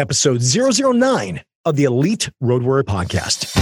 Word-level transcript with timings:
episode 0.00 0.40
009 0.40 1.44
of 1.66 1.76
the 1.76 1.84
Elite 1.84 2.30
Road 2.40 2.62
Warrior 2.62 2.84
Podcast. 2.84 3.54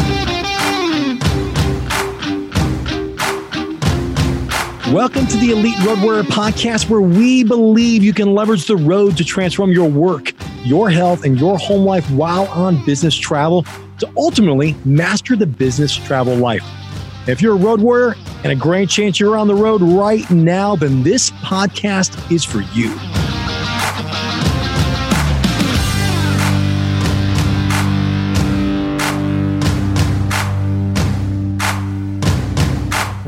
Welcome 4.93 5.27
to 5.27 5.37
the 5.37 5.51
Elite 5.51 5.79
Road 5.85 6.01
Warrior 6.01 6.23
Podcast, 6.23 6.89
where 6.89 7.01
we 7.01 7.43
believe 7.43 8.05
you 8.05 8.15
can 8.15 8.35
leverage 8.35 8.67
the 8.69 8.77
road 8.77 9.17
to 9.17 9.25
transform 9.25 9.73
your 9.73 9.91
work, 9.91 10.33
your 10.63 10.89
health, 10.89 11.25
and 11.25 11.41
your 11.41 11.59
home 11.59 11.85
life 11.85 12.09
while 12.13 12.47
on 12.47 12.85
business 12.87 13.17
travel 13.17 13.65
to 13.99 14.09
ultimately 14.17 14.77
master 14.85 15.35
the 15.35 15.47
business 15.47 15.97
travel 15.97 16.37
life. 16.37 16.65
If 17.27 17.43
you're 17.43 17.55
a 17.55 17.59
road 17.59 17.81
warrior 17.81 18.15
and 18.45 18.53
a 18.53 18.57
great 18.57 18.89
chance 18.89 19.19
you're 19.19 19.37
on 19.37 19.49
the 19.49 19.57
road 19.57 19.83
right 19.83 20.31
now, 20.31 20.77
then 20.77 21.03
this 21.03 21.33
podcast 21.33 22.31
is 22.31 22.45
for 22.45 22.61
you. 22.79 22.97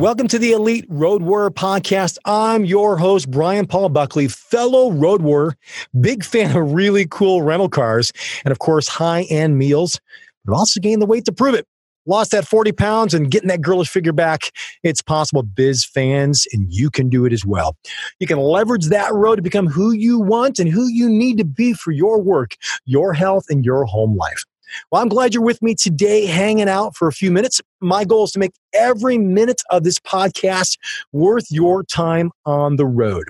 Welcome 0.00 0.28
to 0.28 0.38
the 0.38 0.52
Elite 0.52 0.86
Road 0.88 1.20
Warrior 1.20 1.50
Podcast. 1.50 2.16
I'm 2.24 2.64
your 2.64 2.96
host, 2.96 3.30
Brian 3.30 3.66
Paul 3.66 3.90
Buckley, 3.90 4.28
fellow 4.28 4.90
road 4.90 5.20
warrior, 5.20 5.58
big 6.00 6.24
fan 6.24 6.56
of 6.56 6.72
really 6.72 7.06
cool 7.10 7.42
rental 7.42 7.68
cars, 7.68 8.10
and 8.42 8.50
of 8.50 8.60
course, 8.60 8.88
high 8.88 9.24
end 9.24 9.58
meals. 9.58 10.00
But 10.46 10.54
also 10.54 10.80
gained 10.80 11.02
the 11.02 11.06
weight 11.06 11.26
to 11.26 11.32
prove 11.32 11.54
it. 11.54 11.66
Lost 12.06 12.30
that 12.30 12.48
40 12.48 12.72
pounds 12.72 13.12
and 13.12 13.30
getting 13.30 13.48
that 13.48 13.60
girlish 13.60 13.90
figure 13.90 14.14
back. 14.14 14.52
It's 14.82 15.02
possible, 15.02 15.42
biz 15.42 15.84
fans, 15.84 16.46
and 16.54 16.72
you 16.72 16.88
can 16.90 17.10
do 17.10 17.26
it 17.26 17.32
as 17.34 17.44
well. 17.44 17.76
You 18.20 18.26
can 18.26 18.38
leverage 18.38 18.86
that 18.86 19.12
road 19.12 19.36
to 19.36 19.42
become 19.42 19.66
who 19.66 19.92
you 19.92 20.18
want 20.18 20.58
and 20.58 20.70
who 20.70 20.88
you 20.88 21.10
need 21.10 21.36
to 21.36 21.44
be 21.44 21.74
for 21.74 21.90
your 21.90 22.22
work, 22.22 22.56
your 22.86 23.12
health, 23.12 23.44
and 23.50 23.66
your 23.66 23.84
home 23.84 24.16
life. 24.16 24.46
Well, 24.90 25.02
I'm 25.02 25.08
glad 25.08 25.34
you're 25.34 25.42
with 25.42 25.62
me 25.62 25.74
today, 25.74 26.26
hanging 26.26 26.68
out 26.68 26.96
for 26.96 27.08
a 27.08 27.12
few 27.12 27.30
minutes. 27.30 27.60
My 27.80 28.04
goal 28.04 28.24
is 28.24 28.32
to 28.32 28.38
make 28.38 28.52
every 28.72 29.18
minute 29.18 29.62
of 29.70 29.84
this 29.84 29.98
podcast 29.98 30.78
worth 31.12 31.46
your 31.50 31.84
time 31.84 32.30
on 32.46 32.76
the 32.76 32.86
road. 32.86 33.28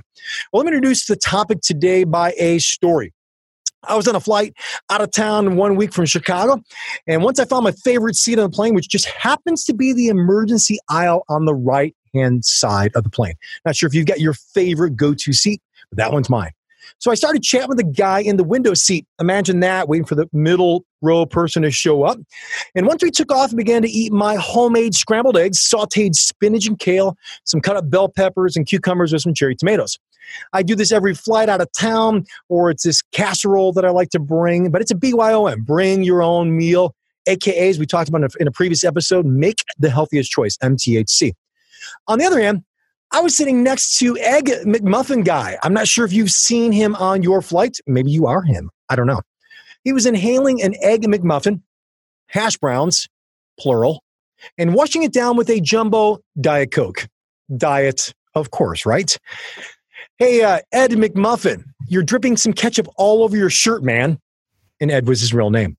Well, 0.52 0.62
let 0.62 0.70
me 0.70 0.77
introduce 0.77 1.06
the 1.06 1.16
topic 1.16 1.61
today 1.62 2.05
by 2.05 2.34
a 2.38 2.58
story. 2.58 3.12
I 3.84 3.96
was 3.96 4.06
on 4.06 4.14
a 4.14 4.20
flight 4.20 4.55
out 4.91 5.00
of 5.00 5.11
town 5.11 5.56
one 5.56 5.77
week 5.77 5.92
from 5.92 6.05
Chicago. 6.05 6.62
And 7.06 7.22
once 7.22 7.38
I 7.38 7.46
found 7.46 7.64
my 7.64 7.72
favorite 7.72 8.16
seat 8.16 8.38
on 8.38 8.50
the 8.50 8.55
plane, 8.55 8.74
which 8.74 8.88
just 8.88 9.06
happens 9.06 9.64
to 9.64 9.74
be 9.74 9.92
the 9.92 10.08
emergency 10.08 10.78
aisle 10.91 11.24
on 11.28 11.46
the 11.46 11.55
right 11.55 11.96
hand 12.14 12.44
side 12.44 12.91
of 12.94 13.05
the 13.05 13.11
plane. 13.11 13.34
Not 13.64 13.77
sure 13.77 13.86
if 13.86 13.94
you've 13.94 14.06
got 14.06 14.20
your 14.20 14.34
favorite 14.34 14.96
go 14.96 15.14
to 15.14 15.33
seat, 15.33 15.62
but 15.91 15.96
that 15.96 16.12
one's 16.12 16.28
mine. 16.28 16.50
So 16.98 17.11
I 17.11 17.14
started 17.14 17.42
chatting 17.42 17.69
with 17.69 17.78
the 17.78 17.84
guy 17.84 18.20
in 18.20 18.36
the 18.36 18.45
window 18.45 18.75
seat. 18.75 19.06
Imagine 19.20 19.61
that, 19.61 19.89
waiting 19.89 20.05
for 20.05 20.14
the 20.14 20.27
middle 20.33 20.84
row 21.03 21.27
person 21.27 21.62
to 21.62 21.70
show 21.70 22.03
up. 22.03 22.19
And 22.75 22.86
once 22.86 23.03
we 23.03 23.11
took 23.11 23.33
off 23.33 23.50
and 23.50 23.56
began 23.56 23.83
to 23.83 23.89
eat 23.89 24.12
my 24.12 24.36
homemade 24.36 24.95
scrambled 24.95 25.36
eggs, 25.36 25.58
sauteed 25.58 26.14
spinach 26.14 26.67
and 26.67 26.78
kale, 26.78 27.17
some 27.45 27.61
cut 27.61 27.77
up 27.77 27.91
bell 27.91 28.08
peppers 28.08 28.56
and 28.56 28.67
cucumbers 28.67 29.12
with 29.12 29.23
some 29.23 29.34
cherry 29.34 29.56
tomatoes. 29.56 29.98
I 30.53 30.62
do 30.62 30.75
this 30.75 30.92
every 30.92 31.14
flight 31.14 31.48
out 31.48 31.61
of 31.61 31.69
town, 31.73 32.25
or 32.48 32.70
it's 32.70 32.84
this 32.84 33.03
casserole 33.12 33.73
that 33.73 33.84
I 33.84 33.91
like 33.91 34.11
to 34.11 34.20
bring, 34.20 34.70
but 34.70 34.81
it's 34.81 34.91
a 34.91 34.95
BYOM, 34.95 35.64
bring 35.64 36.05
your 36.05 36.23
own 36.23 36.56
meal, 36.56 36.95
AKA, 37.27 37.69
as 37.69 37.78
we 37.78 37.86
talked 37.86 38.08
about 38.08 38.23
in 38.23 38.25
a, 38.25 38.42
in 38.42 38.47
a 38.47 38.53
previous 38.53 38.84
episode, 38.84 39.27
make 39.27 39.64
the 39.78 39.91
healthiest 39.91 40.31
choice, 40.31 40.56
MTHC. 40.58 41.33
On 42.08 42.19
the 42.19 42.25
other 42.25 42.41
hand, 42.41 42.62
I 43.12 43.20
was 43.20 43.36
sitting 43.36 43.62
next 43.62 43.98
to 43.98 44.16
Egg 44.19 44.47
McMuffin 44.64 45.25
guy. 45.25 45.58
I'm 45.62 45.72
not 45.72 45.89
sure 45.89 46.05
if 46.05 46.12
you've 46.12 46.30
seen 46.30 46.70
him 46.70 46.94
on 46.97 47.22
your 47.22 47.42
flight. 47.42 47.78
Maybe 47.86 48.11
you 48.11 48.27
are 48.27 48.42
him. 48.42 48.70
I 48.89 48.97
don't 48.97 49.06
know. 49.06 49.20
He 49.83 49.92
was 49.92 50.06
inhaling 50.06 50.62
an 50.62 50.75
Egg 50.83 51.02
McMuffin, 51.02 51.62
hash 52.27 52.56
browns, 52.58 53.08
plural, 53.58 54.05
and 54.58 54.75
washing 54.75 55.02
it 55.02 55.12
down 55.12 55.36
with 55.36 55.51
a 55.51 55.61
jumbo 55.61 56.18
Diet 56.40 56.70
Coke. 56.70 57.08
Diet, 57.57 58.14
of 58.35 58.51
course, 58.51 58.86
right? 58.86 59.17
Hey, 60.18 60.42
uh, 60.42 60.61
Ed 60.70 60.92
McMuffin, 60.92 61.64
you're 61.89 62.02
dripping 62.02 62.36
some 62.36 62.52
ketchup 62.52 62.86
all 62.96 63.24
over 63.24 63.36
your 63.36 63.51
shirt, 63.51 63.83
man. 63.83 64.18
And 64.80 64.90
Ed 64.90 65.08
was 65.08 65.20
his 65.20 65.35
real 65.35 65.51
name. 65.51 65.77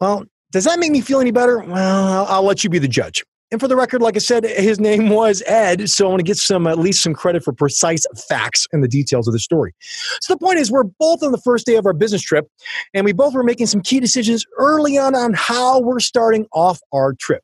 Well, 0.00 0.24
does 0.50 0.64
that 0.64 0.78
make 0.78 0.90
me 0.90 1.00
feel 1.00 1.20
any 1.20 1.30
better? 1.30 1.58
Well, 1.58 2.26
I'll, 2.28 2.42
let 2.42 2.64
you 2.64 2.70
be 2.70 2.78
the 2.78 2.88
judge. 2.88 3.22
And 3.50 3.60
for 3.60 3.66
the 3.66 3.76
record, 3.76 4.00
like 4.00 4.14
I 4.14 4.20
said, 4.20 4.44
his 4.44 4.78
name 4.78 5.08
was 5.08 5.42
Ed, 5.46 5.90
so 5.90 6.06
I 6.06 6.08
want 6.08 6.20
to 6.20 6.24
get 6.24 6.36
some 6.36 6.66
at 6.68 6.78
least 6.78 7.02
some 7.02 7.14
credit 7.14 7.42
for 7.42 7.52
precise 7.52 8.04
facts 8.28 8.66
and 8.72 8.82
the 8.82 8.88
details 8.88 9.26
of 9.26 9.32
the 9.32 9.40
story. 9.40 9.74
So 10.20 10.34
the 10.34 10.38
point 10.38 10.58
is, 10.58 10.70
we're 10.70 10.84
both 10.84 11.22
on 11.22 11.32
the 11.32 11.38
first 11.38 11.66
day 11.66 11.74
of 11.74 11.84
our 11.84 11.92
business 11.92 12.22
trip, 12.22 12.48
and 12.94 13.04
we 13.04 13.12
both 13.12 13.34
were 13.34 13.42
making 13.42 13.66
some 13.66 13.80
key 13.80 13.98
decisions 13.98 14.46
early 14.56 14.96
on 14.98 15.16
on 15.16 15.32
how 15.34 15.80
we're 15.80 16.00
starting 16.00 16.46
off 16.52 16.80
our 16.92 17.12
trip. 17.14 17.42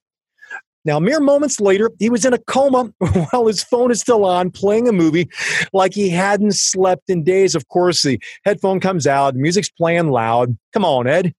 Now, 0.84 1.00
mere 1.00 1.18
moments 1.18 1.60
later, 1.60 1.90
he 1.98 2.08
was 2.08 2.24
in 2.24 2.32
a 2.32 2.38
coma 2.38 2.92
while 3.30 3.48
his 3.48 3.64
phone 3.64 3.90
is 3.90 4.00
still 4.00 4.24
on, 4.24 4.52
playing 4.52 4.88
a 4.88 4.92
movie 4.92 5.28
like 5.72 5.92
he 5.92 6.08
hadn't 6.08 6.54
slept 6.54 7.10
in 7.10 7.24
days. 7.24 7.56
Of 7.56 7.66
course, 7.66 8.02
the 8.02 8.22
headphone 8.44 8.78
comes 8.78 9.04
out, 9.04 9.34
music's 9.34 9.68
playing 9.68 10.10
loud. 10.10 10.56
Come 10.72 10.84
on, 10.84 11.08
Ed. 11.08 11.34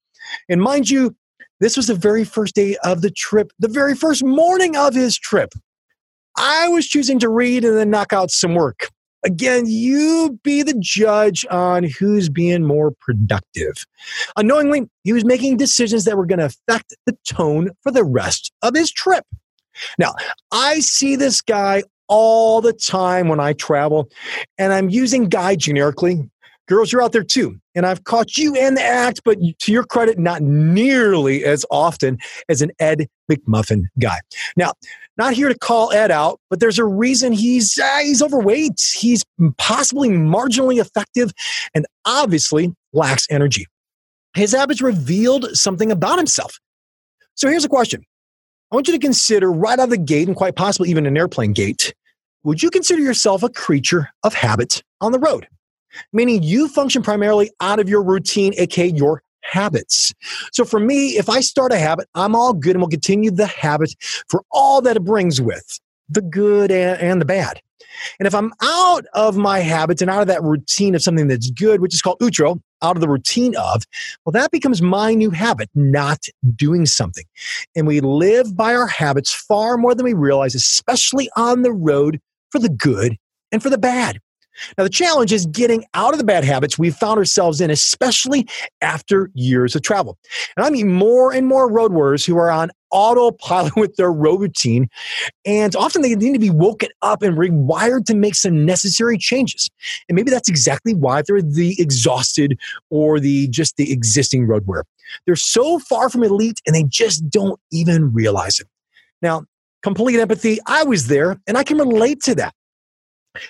And 0.50 0.60
mind 0.60 0.90
you, 0.90 1.16
this 1.60 1.76
was 1.76 1.86
the 1.86 1.94
very 1.94 2.24
first 2.24 2.54
day 2.54 2.76
of 2.84 3.02
the 3.02 3.10
trip, 3.10 3.52
the 3.58 3.68
very 3.68 3.94
first 3.94 4.24
morning 4.24 4.76
of 4.76 4.94
his 4.94 5.18
trip. 5.18 5.52
I 6.36 6.68
was 6.68 6.86
choosing 6.86 7.18
to 7.20 7.28
read 7.28 7.64
and 7.64 7.76
then 7.76 7.90
knock 7.90 8.12
out 8.12 8.30
some 8.30 8.54
work. 8.54 8.90
Again, 9.24 9.64
you 9.66 10.38
be 10.44 10.62
the 10.62 10.76
judge 10.78 11.44
on 11.50 11.82
who's 11.82 12.28
being 12.28 12.64
more 12.64 12.92
productive. 13.00 13.74
Unknowingly, 14.36 14.88
he 15.02 15.12
was 15.12 15.24
making 15.24 15.56
decisions 15.56 16.04
that 16.04 16.16
were 16.16 16.26
going 16.26 16.38
to 16.38 16.44
affect 16.44 16.94
the 17.04 17.16
tone 17.28 17.70
for 17.82 17.90
the 17.90 18.04
rest 18.04 18.52
of 18.62 18.74
his 18.76 18.92
trip. 18.92 19.24
Now, 19.98 20.14
I 20.52 20.78
see 20.78 21.16
this 21.16 21.40
guy 21.40 21.82
all 22.06 22.60
the 22.60 22.72
time 22.72 23.28
when 23.28 23.40
I 23.40 23.52
travel, 23.52 24.08
and 24.56 24.72
I'm 24.72 24.88
using 24.88 25.28
guy 25.28 25.56
generically 25.56 26.30
girls, 26.68 26.92
you're 26.92 27.02
out 27.02 27.12
there 27.12 27.24
too. 27.24 27.58
And 27.74 27.84
I've 27.84 28.04
caught 28.04 28.36
you 28.36 28.54
in 28.54 28.74
the 28.74 28.82
act, 28.82 29.22
but 29.24 29.38
to 29.60 29.72
your 29.72 29.84
credit, 29.84 30.18
not 30.18 30.42
nearly 30.42 31.44
as 31.44 31.64
often 31.70 32.18
as 32.48 32.62
an 32.62 32.70
Ed 32.78 33.08
McMuffin 33.30 33.84
guy. 33.98 34.18
Now, 34.56 34.74
not 35.16 35.32
here 35.32 35.48
to 35.48 35.58
call 35.58 35.92
Ed 35.92 36.10
out, 36.10 36.40
but 36.50 36.60
there's 36.60 36.78
a 36.78 36.84
reason 36.84 37.32
he's 37.32 37.78
uh, 37.78 37.98
he's 37.98 38.22
overweight. 38.22 38.80
He's 38.94 39.24
possibly 39.56 40.10
marginally 40.10 40.80
effective, 40.80 41.32
and 41.74 41.86
obviously 42.04 42.72
lacks 42.92 43.26
energy. 43.28 43.66
His 44.34 44.52
habits 44.52 44.80
revealed 44.80 45.46
something 45.56 45.90
about 45.90 46.18
himself. 46.18 46.58
So 47.34 47.48
here's 47.48 47.64
a 47.64 47.68
question: 47.68 48.04
I 48.70 48.76
want 48.76 48.86
you 48.86 48.94
to 48.94 49.00
consider 49.00 49.50
right 49.50 49.78
out 49.78 49.84
of 49.84 49.90
the 49.90 49.98
gate, 49.98 50.28
and 50.28 50.36
quite 50.36 50.54
possibly 50.54 50.90
even 50.90 51.06
an 51.06 51.16
airplane 51.16 51.52
gate. 51.52 51.94
Would 52.44 52.62
you 52.62 52.70
consider 52.70 53.02
yourself 53.02 53.42
a 53.42 53.48
creature 53.48 54.10
of 54.22 54.32
habit 54.32 54.82
on 55.00 55.10
the 55.10 55.18
road? 55.18 55.48
Meaning 56.12 56.42
you 56.42 56.68
function 56.68 57.02
primarily 57.02 57.50
out 57.60 57.80
of 57.80 57.88
your 57.88 58.02
routine, 58.02 58.52
aka 58.56 58.88
your 58.88 59.22
habits. 59.42 60.12
So 60.52 60.64
for 60.64 60.80
me, 60.80 61.10
if 61.10 61.28
I 61.28 61.40
start 61.40 61.72
a 61.72 61.78
habit, 61.78 62.08
I'm 62.14 62.34
all 62.34 62.52
good 62.52 62.72
and 62.72 62.80
will 62.80 62.88
continue 62.88 63.30
the 63.30 63.46
habit 63.46 63.94
for 64.28 64.42
all 64.50 64.80
that 64.82 64.96
it 64.96 65.04
brings 65.04 65.40
with 65.40 65.80
the 66.08 66.22
good 66.22 66.70
and, 66.70 67.20
the 67.20 67.24
bad. 67.24 67.60
And 68.18 68.26
if 68.26 68.34
I'm 68.34 68.52
out 68.62 69.06
of 69.14 69.36
my 69.36 69.60
habits 69.60 70.00
and 70.00 70.10
out 70.10 70.20
of 70.20 70.26
that 70.28 70.42
routine 70.42 70.94
of 70.94 71.02
something 71.02 71.28
that's 71.28 71.50
good, 71.50 71.80
which 71.80 71.94
is 71.94 72.02
called 72.02 72.20
outro, 72.20 72.60
out 72.82 72.96
of 72.96 73.00
the 73.00 73.08
routine 73.08 73.56
of, 73.56 73.84
well, 74.24 74.32
that 74.32 74.50
becomes 74.50 74.80
my 74.80 75.14
new 75.14 75.30
habit, 75.30 75.68
not 75.74 76.26
doing 76.54 76.86
something. 76.86 77.24
And 77.74 77.86
we 77.86 78.00
live 78.00 78.56
by 78.56 78.74
our 78.74 78.86
habits 78.86 79.32
far 79.32 79.76
more 79.76 79.94
than 79.94 80.04
we 80.04 80.14
realize, 80.14 80.54
especially 80.54 81.28
on 81.36 81.62
the 81.62 81.72
road 81.72 82.20
for 82.50 82.58
the 82.58 82.68
good 82.68 83.16
and 83.50 83.62
for 83.62 83.70
the 83.70 83.78
bad. 83.78 84.20
Now, 84.76 84.84
the 84.84 84.90
challenge 84.90 85.32
is 85.32 85.46
getting 85.46 85.84
out 85.94 86.12
of 86.12 86.18
the 86.18 86.24
bad 86.24 86.44
habits 86.44 86.78
we've 86.78 86.94
found 86.94 87.18
ourselves 87.18 87.60
in, 87.60 87.70
especially 87.70 88.46
after 88.80 89.30
years 89.34 89.74
of 89.74 89.82
travel. 89.82 90.18
And 90.56 90.64
I 90.64 90.70
meet 90.70 90.84
more 90.84 91.32
and 91.32 91.46
more 91.46 91.70
road 91.70 91.92
warriors 91.92 92.24
who 92.24 92.36
are 92.36 92.50
on 92.50 92.70
autopilot 92.90 93.76
with 93.76 93.96
their 93.96 94.12
road 94.12 94.40
routine, 94.40 94.88
and 95.44 95.74
often 95.76 96.02
they 96.02 96.14
need 96.14 96.32
to 96.32 96.38
be 96.38 96.50
woken 96.50 96.88
up 97.02 97.22
and 97.22 97.36
rewired 97.36 98.06
to 98.06 98.14
make 98.14 98.34
some 98.34 98.64
necessary 98.64 99.18
changes. 99.18 99.68
And 100.08 100.16
maybe 100.16 100.30
that's 100.30 100.48
exactly 100.48 100.94
why 100.94 101.22
they're 101.22 101.42
the 101.42 101.76
exhausted 101.80 102.58
or 102.90 103.20
the 103.20 103.48
just 103.48 103.76
the 103.76 103.92
existing 103.92 104.46
road 104.46 104.66
warrior. 104.66 104.84
They're 105.26 105.36
so 105.36 105.78
far 105.78 106.10
from 106.10 106.22
elite 106.22 106.60
and 106.66 106.74
they 106.74 106.84
just 106.84 107.28
don't 107.30 107.58
even 107.72 108.12
realize 108.12 108.60
it. 108.60 108.66
Now, 109.22 109.44
complete 109.82 110.18
empathy, 110.18 110.58
I 110.66 110.84
was 110.84 111.06
there 111.06 111.38
and 111.46 111.56
I 111.56 111.64
can 111.64 111.78
relate 111.78 112.20
to 112.24 112.34
that. 112.36 112.54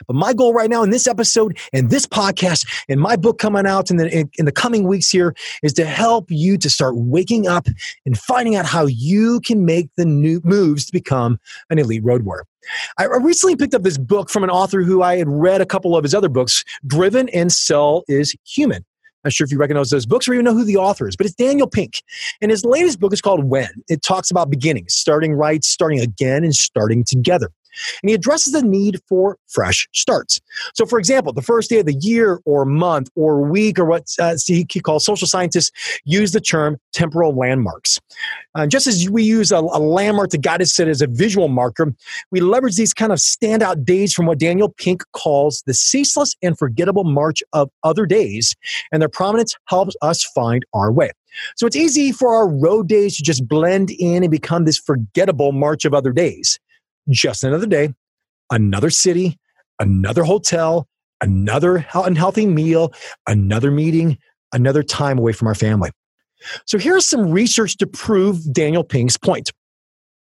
But 0.06 0.16
my 0.16 0.32
goal 0.32 0.52
right 0.52 0.70
now 0.70 0.82
in 0.82 0.90
this 0.90 1.06
episode 1.06 1.58
and 1.72 1.90
this 1.90 2.06
podcast 2.06 2.66
and 2.88 3.00
my 3.00 3.16
book 3.16 3.38
coming 3.38 3.66
out 3.66 3.90
in 3.90 3.96
the 3.96 4.08
in, 4.08 4.30
in, 4.38 4.44
the 4.44 4.52
coming 4.52 4.86
weeks 4.86 5.10
here 5.10 5.34
is 5.62 5.72
to 5.74 5.84
help 5.84 6.26
you 6.30 6.58
to 6.58 6.70
start 6.70 6.96
waking 6.96 7.46
up 7.46 7.66
and 8.04 8.18
finding 8.18 8.56
out 8.56 8.66
how 8.66 8.86
you 8.86 9.40
can 9.40 9.64
make 9.64 9.88
the 9.96 10.04
new 10.04 10.40
moves 10.44 10.86
to 10.86 10.92
become 10.92 11.38
an 11.70 11.78
elite 11.78 12.04
road 12.04 12.22
warrior. 12.22 12.44
I 12.98 13.04
recently 13.04 13.56
picked 13.56 13.74
up 13.74 13.82
this 13.82 13.98
book 13.98 14.30
from 14.30 14.44
an 14.44 14.50
author 14.50 14.82
who 14.82 15.02
I 15.02 15.16
had 15.16 15.28
read 15.28 15.60
a 15.60 15.66
couple 15.66 15.96
of 15.96 16.02
his 16.02 16.14
other 16.14 16.28
books, 16.28 16.64
Driven 16.86 17.28
and 17.30 17.50
Sell 17.50 18.02
is 18.08 18.34
Human. 18.44 18.84
I'm 19.24 19.30
not 19.30 19.32
sure 19.32 19.44
if 19.44 19.50
you 19.50 19.58
recognize 19.58 19.90
those 19.90 20.06
books 20.06 20.28
or 20.28 20.34
even 20.34 20.44
know 20.44 20.54
who 20.54 20.64
the 20.64 20.76
author 20.76 21.08
is, 21.08 21.16
but 21.16 21.26
it's 21.26 21.34
Daniel 21.34 21.66
Pink. 21.66 22.02
And 22.40 22.52
his 22.52 22.64
latest 22.64 23.00
book 23.00 23.12
is 23.12 23.20
called 23.20 23.44
When. 23.44 23.68
It 23.88 24.02
talks 24.02 24.30
about 24.30 24.48
beginnings, 24.48 24.94
starting 24.94 25.34
right, 25.34 25.64
starting 25.64 25.98
again, 25.98 26.44
and 26.44 26.54
starting 26.54 27.02
together. 27.02 27.50
And 28.02 28.10
he 28.10 28.14
addresses 28.14 28.52
the 28.52 28.62
need 28.62 29.00
for 29.08 29.38
fresh 29.46 29.88
starts. 29.92 30.40
So, 30.74 30.86
for 30.86 30.98
example, 30.98 31.32
the 31.32 31.42
first 31.42 31.70
day 31.70 31.80
of 31.80 31.86
the 31.86 31.94
year 31.94 32.40
or 32.44 32.64
month 32.64 33.08
or 33.14 33.42
week, 33.42 33.78
or 33.78 33.84
what 33.84 34.08
uh, 34.18 34.36
he 34.46 34.64
calls 34.64 35.04
social 35.04 35.28
scientists 35.28 35.70
use 36.04 36.32
the 36.32 36.40
term 36.40 36.78
temporal 36.92 37.34
landmarks. 37.34 37.98
Uh, 38.54 38.66
just 38.66 38.86
as 38.86 39.08
we 39.08 39.22
use 39.22 39.52
a, 39.52 39.58
a 39.58 39.80
landmark 39.80 40.30
to 40.30 40.38
guide 40.38 40.62
us 40.62 40.78
as 40.80 41.02
a 41.02 41.06
visual 41.06 41.48
marker, 41.48 41.94
we 42.30 42.40
leverage 42.40 42.76
these 42.76 42.94
kind 42.94 43.12
of 43.12 43.18
standout 43.18 43.84
days 43.84 44.12
from 44.12 44.26
what 44.26 44.38
Daniel 44.38 44.68
Pink 44.68 45.02
calls 45.12 45.62
the 45.66 45.74
ceaseless 45.74 46.34
and 46.42 46.58
forgettable 46.58 47.04
march 47.04 47.42
of 47.52 47.70
other 47.82 48.06
days, 48.06 48.54
and 48.92 49.02
their 49.02 49.08
prominence 49.08 49.54
helps 49.66 49.96
us 50.02 50.24
find 50.24 50.64
our 50.72 50.90
way. 50.92 51.10
So 51.56 51.66
it's 51.66 51.76
easy 51.76 52.12
for 52.12 52.34
our 52.34 52.48
road 52.48 52.88
days 52.88 53.16
to 53.16 53.22
just 53.22 53.46
blend 53.46 53.90
in 53.90 54.22
and 54.22 54.30
become 54.30 54.64
this 54.64 54.78
forgettable 54.78 55.52
march 55.52 55.84
of 55.84 55.94
other 55.94 56.12
days 56.12 56.58
just 57.08 57.44
another 57.44 57.66
day, 57.66 57.94
another 58.50 58.90
city, 58.90 59.38
another 59.78 60.24
hotel, 60.24 60.86
another 61.20 61.86
unhealthy 61.94 62.46
meal, 62.46 62.92
another 63.26 63.70
meeting, 63.70 64.18
another 64.52 64.82
time 64.82 65.18
away 65.18 65.32
from 65.32 65.48
our 65.48 65.54
family. 65.54 65.90
So 66.66 66.78
here's 66.78 67.06
some 67.06 67.30
research 67.30 67.76
to 67.78 67.86
prove 67.86 68.52
Daniel 68.52 68.84
Pink's 68.84 69.16
point. 69.16 69.50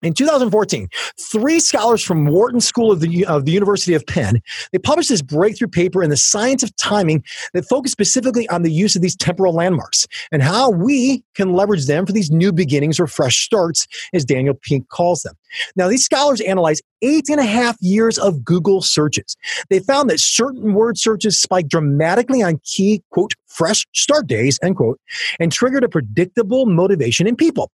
In 0.03 0.13
2014, 0.13 0.89
three 1.19 1.59
scholars 1.59 2.03
from 2.03 2.27
Wharton 2.27 2.61
School 2.61 2.91
of 2.91 2.99
the, 2.99 3.25
of 3.25 3.45
the 3.45 3.51
University 3.51 3.95
of 3.95 4.05
Penn, 4.05 4.39
they 4.71 4.77
published 4.77 5.09
this 5.09 5.23
breakthrough 5.23 5.67
paper 5.67 6.03
in 6.03 6.11
the 6.11 6.17
science 6.17 6.61
of 6.61 6.75
timing 6.75 7.23
that 7.53 7.67
focused 7.67 7.93
specifically 7.93 8.47
on 8.49 8.61
the 8.61 8.71
use 8.71 8.95
of 8.95 9.01
these 9.01 9.15
temporal 9.15 9.53
landmarks 9.53 10.05
and 10.31 10.43
how 10.43 10.69
we 10.69 11.23
can 11.33 11.53
leverage 11.53 11.87
them 11.87 12.05
for 12.05 12.11
these 12.11 12.29
new 12.29 12.53
beginnings 12.53 12.99
or 12.99 13.07
fresh 13.07 13.43
starts, 13.43 13.87
as 14.13 14.23
Daniel 14.23 14.53
Pink 14.53 14.87
calls 14.89 15.23
them. 15.23 15.33
Now, 15.75 15.87
these 15.87 16.05
scholars 16.05 16.41
analyzed 16.41 16.83
eight 17.01 17.27
and 17.27 17.39
a 17.39 17.45
half 17.45 17.75
years 17.81 18.19
of 18.19 18.43
Google 18.43 18.83
searches. 18.83 19.35
They 19.71 19.79
found 19.79 20.11
that 20.11 20.19
certain 20.19 20.75
word 20.75 20.99
searches 20.99 21.39
spiked 21.39 21.69
dramatically 21.69 22.43
on 22.43 22.59
key, 22.63 23.01
quote, 23.09 23.33
fresh 23.47 23.87
start 23.95 24.27
days, 24.27 24.59
end 24.61 24.75
quote, 24.75 24.99
and 25.39 25.51
triggered 25.51 25.83
a 25.83 25.89
predictable 25.89 26.67
motivation 26.67 27.25
in 27.25 27.35
people. 27.35 27.71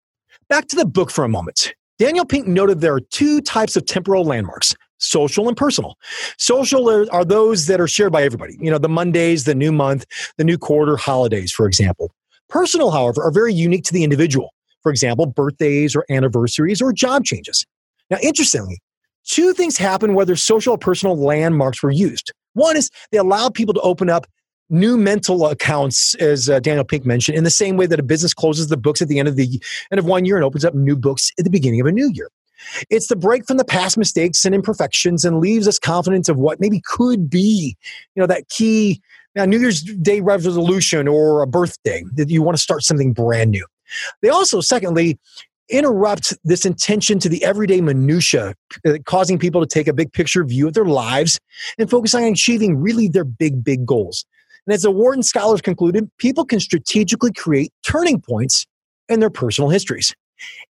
Back 0.49 0.67
to 0.67 0.75
the 0.75 0.85
book 0.85 1.11
for 1.11 1.23
a 1.23 1.29
moment. 1.29 1.73
Daniel 1.99 2.25
Pink 2.25 2.47
noted 2.47 2.79
there 2.79 2.95
are 2.95 3.01
two 3.01 3.41
types 3.41 3.75
of 3.75 3.85
temporal 3.85 4.23
landmarks 4.23 4.73
social 5.01 5.47
and 5.47 5.55
personal. 5.55 5.97
Social 6.37 6.89
are, 7.09 7.23
those 7.23 7.67
that 7.67 7.79
are 7.79 7.87
shared 7.87 8.11
by 8.11 8.23
everybody, 8.23 8.57
you 8.59 8.69
know, 8.69 8.77
the 8.77 8.89
Mondays, 8.89 9.45
the 9.45 9.55
new 9.55 9.71
month, 9.71 10.05
the 10.37 10.43
new 10.43 10.57
quarter, 10.57 10.97
holidays, 10.97 11.53
for 11.53 11.67
example. 11.67 12.11
Personal, 12.49 12.91
however, 12.91 13.23
are 13.23 13.31
very 13.31 13.53
unique 13.53 13.85
to 13.85 13.93
the 13.93 14.03
individual. 14.03 14.53
For 14.83 14.91
example, 14.91 15.25
birthdays 15.25 15.95
or 15.95 16.05
anniversaries 16.09 16.81
or 16.81 16.91
job 16.91 17.23
changes. 17.23 17.65
Now, 18.09 18.17
interestingly, 18.21 18.79
two 19.23 19.53
things 19.53 19.77
happen 19.77 20.15
whether 20.15 20.35
social 20.35 20.73
or 20.73 20.77
personal 20.77 21.17
landmarks 21.17 21.81
were 21.81 21.91
used. 21.91 22.33
One 22.53 22.75
is 22.75 22.89
they 23.11 23.17
allow 23.19 23.49
people 23.49 23.73
to 23.75 23.81
open 23.81 24.09
up 24.09 24.25
new 24.69 24.97
mental 24.97 25.47
accounts, 25.47 26.15
as 26.15 26.49
uh, 26.49 26.59
Daniel 26.59 26.85
Pink 26.85 27.05
mentioned, 27.05 27.37
in 27.37 27.43
the 27.43 27.49
same 27.49 27.77
way 27.77 27.85
that 27.85 27.99
a 27.99 28.03
business 28.03 28.33
closes 28.33 28.67
the 28.67 28.77
books 28.77 29.01
at 29.01 29.07
the 29.07 29.19
end 29.19 29.27
of 29.27 29.35
the 29.35 29.61
end 29.91 29.99
of 29.99 30.05
one 30.05 30.25
year 30.25 30.35
and 30.35 30.45
opens 30.45 30.65
up 30.65 30.73
new 30.73 30.95
books 30.95 31.31
at 31.37 31.45
the 31.45 31.51
beginning 31.51 31.81
of 31.81 31.87
a 31.87 31.91
new 31.91 32.11
year. 32.13 32.29
It's 32.89 33.07
the 33.07 33.15
break 33.15 33.45
from 33.45 33.57
the 33.57 33.65
past 33.65 33.97
mistakes 33.97 34.43
and 34.43 34.53
imperfections 34.53 35.23
and 35.23 35.39
leaves 35.39 35.67
us 35.67 35.79
confident 35.79 36.27
of 36.27 36.37
what 36.37 36.59
maybe 36.59 36.81
could 36.85 37.29
be, 37.29 37.77
you 38.15 38.19
know, 38.21 38.27
that 38.27 38.49
key 38.49 39.01
now, 39.35 39.45
New 39.45 39.59
Year's 39.59 39.81
Day 39.81 40.21
resolution 40.21 41.07
or 41.07 41.41
a 41.41 41.47
birthday 41.47 42.03
that 42.15 42.29
you 42.29 42.41
want 42.41 42.57
to 42.57 42.61
start 42.61 42.83
something 42.83 43.13
brand 43.13 43.51
new. 43.51 43.65
They 44.21 44.29
also, 44.29 44.59
secondly, 44.59 45.19
interrupt 45.69 46.33
this 46.43 46.65
intention 46.65 47.19
to 47.19 47.29
the 47.29 47.43
everyday 47.43 47.79
minutia, 47.79 48.55
uh, 48.85 48.93
causing 49.05 49.37
people 49.37 49.61
to 49.61 49.67
take 49.67 49.87
a 49.87 49.93
big 49.93 50.11
picture 50.13 50.43
view 50.43 50.67
of 50.67 50.73
their 50.73 50.85
lives 50.85 51.39
and 51.77 51.89
focus 51.89 52.15
on 52.15 52.23
achieving 52.23 52.77
really 52.77 53.07
their 53.07 53.23
big, 53.23 53.63
big 53.63 53.85
goals. 53.85 54.25
And 54.65 54.73
as 54.73 54.83
the 54.83 54.91
Wharton 54.91 55.23
scholars 55.23 55.61
concluded, 55.61 56.09
people 56.17 56.45
can 56.45 56.59
strategically 56.59 57.31
create 57.33 57.71
turning 57.85 58.21
points 58.21 58.65
in 59.07 59.19
their 59.19 59.29
personal 59.29 59.69
histories. 59.69 60.13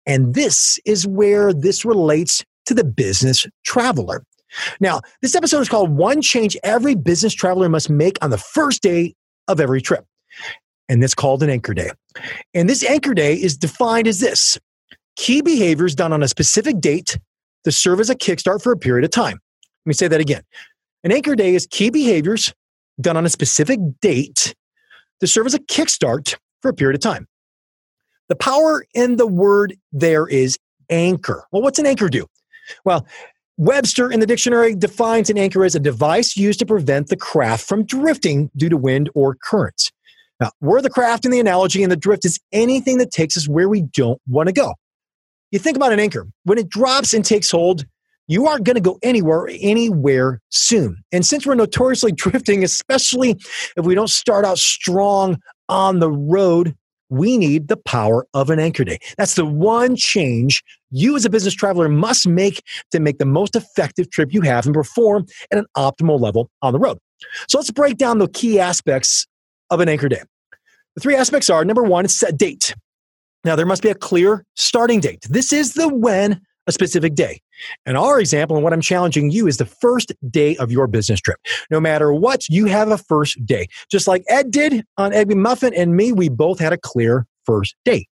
And 0.05 0.33
this 0.33 0.79
is 0.85 1.05
where 1.05 1.53
this 1.53 1.85
relates 1.85 2.43
to 2.65 2.73
the 2.73 2.83
business 2.83 3.45
traveler. 3.63 4.23
Now, 4.79 5.01
this 5.21 5.35
episode 5.35 5.61
is 5.61 5.69
called 5.69 5.91
One 5.91 6.21
Change 6.21 6.57
Every 6.63 6.95
Business 6.95 7.33
Traveler 7.33 7.69
Must 7.69 7.89
Make 7.89 8.17
on 8.23 8.29
the 8.31 8.37
First 8.37 8.81
Day 8.81 9.13
of 9.47 9.59
Every 9.59 9.81
Trip. 9.81 10.05
And 10.87 11.03
it's 11.03 11.13
called 11.13 11.43
an 11.43 11.49
anchor 11.51 11.73
day. 11.73 11.91
And 12.53 12.67
this 12.67 12.83
anchor 12.83 13.13
day 13.13 13.35
is 13.35 13.57
defined 13.57 14.07
as 14.07 14.19
this 14.19 14.57
key 15.15 15.41
behaviors 15.41 15.93
done 15.93 16.13
on 16.13 16.23
a 16.23 16.27
specific 16.27 16.79
date 16.79 17.19
to 17.63 17.71
serve 17.71 17.99
as 17.99 18.09
a 18.09 18.15
kickstart 18.15 18.63
for 18.63 18.71
a 18.71 18.77
period 18.77 19.05
of 19.05 19.11
time. 19.11 19.39
Let 19.85 19.89
me 19.89 19.93
say 19.93 20.07
that 20.07 20.19
again. 20.19 20.41
An 21.03 21.11
anchor 21.11 21.35
day 21.35 21.53
is 21.53 21.67
key 21.69 21.89
behaviors 21.89 22.53
done 23.01 23.17
on 23.17 23.25
a 23.25 23.29
specific 23.29 23.79
date 24.01 24.55
to 25.19 25.27
serve 25.27 25.45
as 25.45 25.53
a 25.53 25.59
kickstart 25.59 26.35
for 26.61 26.69
a 26.69 26.73
period 26.73 26.95
of 26.95 27.01
time. 27.01 27.27
The 28.27 28.35
power 28.35 28.85
in 28.93 29.17
the 29.17 29.27
word 29.27 29.75
there 29.91 30.27
is 30.27 30.57
anchor. 30.89 31.45
Well, 31.51 31.61
what's 31.61 31.79
an 31.79 31.85
anchor 31.85 32.09
do? 32.09 32.27
Well, 32.85 33.07
Webster 33.57 34.09
in 34.09 34.21
the 34.21 34.25
dictionary 34.25 34.73
defines 34.73 35.29
an 35.29 35.37
anchor 35.37 35.65
as 35.65 35.75
a 35.75 35.79
device 35.79 36.37
used 36.37 36.59
to 36.59 36.65
prevent 36.65 37.07
the 37.07 37.17
craft 37.17 37.67
from 37.67 37.85
drifting 37.85 38.49
due 38.55 38.69
to 38.69 38.77
wind 38.77 39.09
or 39.15 39.35
currents. 39.35 39.91
Now, 40.39 40.51
we're 40.61 40.81
the 40.81 40.89
craft 40.89 41.25
in 41.25 41.31
the 41.31 41.39
analogy, 41.41 41.83
and 41.83 41.91
the 41.91 41.97
drift 41.97 42.23
is 42.23 42.39
anything 42.53 42.99
that 42.99 43.11
takes 43.11 43.35
us 43.35 43.49
where 43.49 43.67
we 43.67 43.81
don't 43.81 44.21
want 44.27 44.47
to 44.47 44.53
go. 44.53 44.75
You 45.51 45.59
think 45.59 45.75
about 45.75 45.91
an 45.91 45.99
anchor. 45.99 46.27
When 46.45 46.57
it 46.57 46.69
drops 46.69 47.13
and 47.13 47.25
takes 47.25 47.51
hold, 47.51 47.85
you 48.29 48.47
aren't 48.47 48.63
going 48.63 48.75
to 48.75 48.81
go 48.81 48.97
anywhere 49.03 49.49
anywhere 49.59 50.39
soon. 50.49 51.03
And 51.11 51.25
since 51.25 51.45
we're 51.45 51.55
notoriously 51.55 52.11
drifting, 52.15 52.63
especially 52.63 53.31
if 53.75 53.85
we 53.85 53.95
don't 53.95 54.09
start 54.09 54.45
out 54.45 54.59
strong 54.59 55.41
on 55.67 55.99
the 55.99 56.11
road, 56.11 56.75
we 57.09 57.37
need 57.37 57.67
the 57.67 57.77
power 57.77 58.27
of 58.35 58.51
an 58.51 58.59
anchor 58.59 58.83
day. 58.83 58.99
That's 59.17 59.33
the 59.33 59.45
one 59.45 59.95
change 59.95 60.63
you 60.91 61.15
as 61.15 61.25
a 61.25 61.29
business 61.29 61.55
traveler 61.55 61.89
must 61.89 62.27
make 62.27 62.63
to 62.91 62.99
make 62.99 63.17
the 63.17 63.25
most 63.25 63.55
effective 63.55 64.09
trip 64.11 64.31
you 64.31 64.41
have 64.41 64.65
and 64.65 64.73
perform 64.73 65.25
at 65.51 65.57
an 65.57 65.65
optimal 65.75 66.19
level 66.19 66.49
on 66.61 66.71
the 66.71 66.79
road. 66.79 66.99
So 67.47 67.57
let's 67.57 67.71
break 67.71 67.97
down 67.97 68.19
the 68.19 68.27
key 68.27 68.59
aspects 68.59 69.27
of 69.71 69.79
an 69.79 69.89
anchor 69.89 70.07
day. 70.07 70.21
The 70.95 71.01
three 71.01 71.15
aspects 71.15 71.49
are 71.49 71.65
number 71.65 71.83
one, 71.83 72.05
it's 72.05 72.17
set 72.17 72.37
date. 72.37 72.75
Now, 73.43 73.55
there 73.55 73.65
must 73.65 73.81
be 73.81 73.89
a 73.89 73.95
clear 73.95 74.43
starting 74.55 74.99
date. 74.99 75.25
This 75.29 75.53
is 75.53 75.73
the 75.73 75.87
when 75.87 76.41
a 76.69 76.71
specific 76.71 77.15
day. 77.15 77.41
And 77.85 77.97
our 77.97 78.19
example, 78.19 78.55
and 78.55 78.63
what 78.63 78.71
I'm 78.71 78.81
challenging 78.81 79.31
you, 79.31 79.47
is 79.47 79.57
the 79.57 79.65
first 79.65 80.13
day 80.29 80.55
of 80.55 80.71
your 80.71 80.87
business 80.87 81.19
trip. 81.19 81.39
No 81.69 81.81
matter 81.81 82.13
what, 82.13 82.47
you 82.47 82.65
have 82.67 82.89
a 82.89 82.97
first 82.97 83.45
day. 83.45 83.67
Just 83.91 84.07
like 84.07 84.23
Ed 84.29 84.51
did 84.51 84.85
on 84.97 85.11
Egg 85.11 85.35
Muffin 85.35 85.73
and 85.73 85.97
me, 85.97 86.13
we 86.13 86.29
both 86.29 86.59
had 86.59 86.71
a 86.71 86.77
clear 86.77 87.27
first 87.45 87.75
day. 87.83 88.07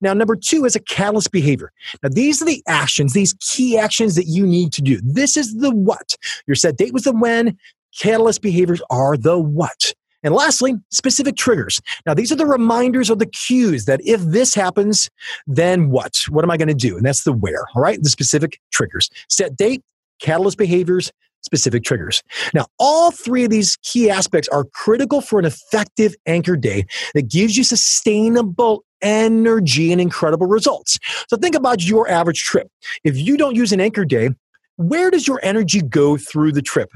Now, 0.00 0.12
number 0.12 0.36
two 0.36 0.64
is 0.66 0.76
a 0.76 0.80
catalyst 0.80 1.32
behavior. 1.32 1.72
Now, 2.02 2.10
these 2.12 2.42
are 2.42 2.44
the 2.44 2.62
actions, 2.68 3.14
these 3.14 3.34
key 3.40 3.78
actions 3.78 4.14
that 4.16 4.26
you 4.26 4.46
need 4.46 4.72
to 4.74 4.82
do. 4.82 5.00
This 5.02 5.36
is 5.36 5.56
the 5.56 5.74
what. 5.74 6.16
Your 6.46 6.54
set 6.54 6.76
date 6.76 6.92
was 6.92 7.04
the 7.04 7.12
when. 7.12 7.56
Catalyst 7.98 8.42
behaviors 8.42 8.82
are 8.90 9.16
the 9.16 9.38
what. 9.38 9.94
And 10.22 10.34
lastly, 10.34 10.74
specific 10.90 11.36
triggers. 11.36 11.80
Now, 12.06 12.14
these 12.14 12.30
are 12.30 12.36
the 12.36 12.46
reminders 12.46 13.10
or 13.10 13.16
the 13.16 13.26
cues 13.26 13.86
that 13.86 14.00
if 14.04 14.20
this 14.20 14.54
happens, 14.54 15.10
then 15.46 15.90
what? 15.90 16.16
What 16.28 16.44
am 16.44 16.50
I 16.50 16.56
going 16.56 16.68
to 16.68 16.74
do? 16.74 16.96
And 16.96 17.04
that's 17.04 17.24
the 17.24 17.32
where, 17.32 17.66
all 17.74 17.82
right? 17.82 18.02
The 18.02 18.10
specific 18.10 18.60
triggers. 18.70 19.10
Set 19.28 19.56
date, 19.56 19.82
catalyst 20.20 20.58
behaviors, 20.58 21.10
specific 21.42 21.82
triggers. 21.82 22.22
Now, 22.54 22.66
all 22.78 23.10
three 23.10 23.44
of 23.44 23.50
these 23.50 23.76
key 23.82 24.08
aspects 24.08 24.48
are 24.48 24.64
critical 24.64 25.20
for 25.20 25.38
an 25.38 25.44
effective 25.44 26.14
anchor 26.26 26.56
day 26.56 26.86
that 27.14 27.28
gives 27.28 27.56
you 27.56 27.64
sustainable 27.64 28.84
energy 29.02 29.90
and 29.90 30.00
incredible 30.00 30.46
results. 30.46 30.98
So 31.28 31.36
think 31.36 31.56
about 31.56 31.82
your 31.84 32.08
average 32.08 32.42
trip. 32.44 32.68
If 33.02 33.16
you 33.16 33.36
don't 33.36 33.56
use 33.56 33.72
an 33.72 33.80
anchor 33.80 34.04
day, 34.04 34.30
where 34.76 35.10
does 35.10 35.26
your 35.26 35.40
energy 35.42 35.82
go 35.82 36.16
through 36.16 36.52
the 36.52 36.62
trip? 36.62 36.90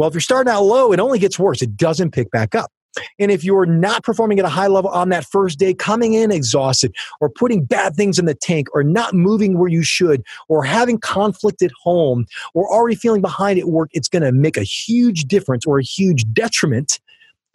Well, 0.00 0.08
if 0.08 0.14
you're 0.14 0.22
starting 0.22 0.50
out 0.50 0.62
low, 0.62 0.94
it 0.94 0.98
only 0.98 1.18
gets 1.18 1.38
worse. 1.38 1.60
It 1.60 1.76
doesn't 1.76 2.12
pick 2.12 2.30
back 2.30 2.54
up. 2.54 2.72
And 3.18 3.30
if 3.30 3.44
you're 3.44 3.66
not 3.66 4.02
performing 4.02 4.38
at 4.38 4.46
a 4.46 4.48
high 4.48 4.68
level 4.68 4.88
on 4.88 5.10
that 5.10 5.26
first 5.26 5.58
day, 5.58 5.74
coming 5.74 6.14
in 6.14 6.32
exhausted, 6.32 6.96
or 7.20 7.28
putting 7.28 7.66
bad 7.66 7.96
things 7.96 8.18
in 8.18 8.24
the 8.24 8.34
tank, 8.34 8.68
or 8.72 8.82
not 8.82 9.12
moving 9.12 9.58
where 9.58 9.68
you 9.68 9.82
should, 9.82 10.22
or 10.48 10.64
having 10.64 10.98
conflict 10.98 11.60
at 11.60 11.70
home, 11.82 12.24
or 12.54 12.66
already 12.72 12.96
feeling 12.96 13.20
behind 13.20 13.58
at 13.58 13.66
work, 13.66 13.90
it's 13.92 14.08
going 14.08 14.22
to 14.22 14.32
make 14.32 14.56
a 14.56 14.62
huge 14.62 15.26
difference 15.26 15.66
or 15.66 15.78
a 15.78 15.82
huge 15.82 16.24
detriment 16.32 16.98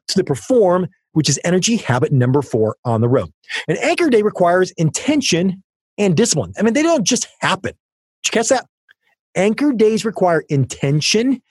to 0.07 0.15
the 0.15 0.23
perform, 0.23 0.87
which 1.13 1.27
is 1.27 1.39
energy 1.43 1.77
habit 1.77 2.11
number 2.11 2.43
four 2.43 2.75
on 2.85 3.01
the 3.01 3.09
road. 3.09 3.31
An 3.67 3.77
anchor 3.77 4.11
day 4.11 4.21
requires 4.21 4.69
intention 4.77 5.63
and 5.97 6.15
discipline. 6.15 6.53
I 6.59 6.61
mean, 6.61 6.75
they 6.75 6.83
don't 6.83 7.07
just 7.07 7.27
happen. 7.39 7.71
Did 8.21 8.27
you 8.27 8.31
catch 8.39 8.49
that? 8.49 8.67
Anchor 9.33 9.73
days 9.73 10.05
require 10.05 10.43
intention 10.47 11.41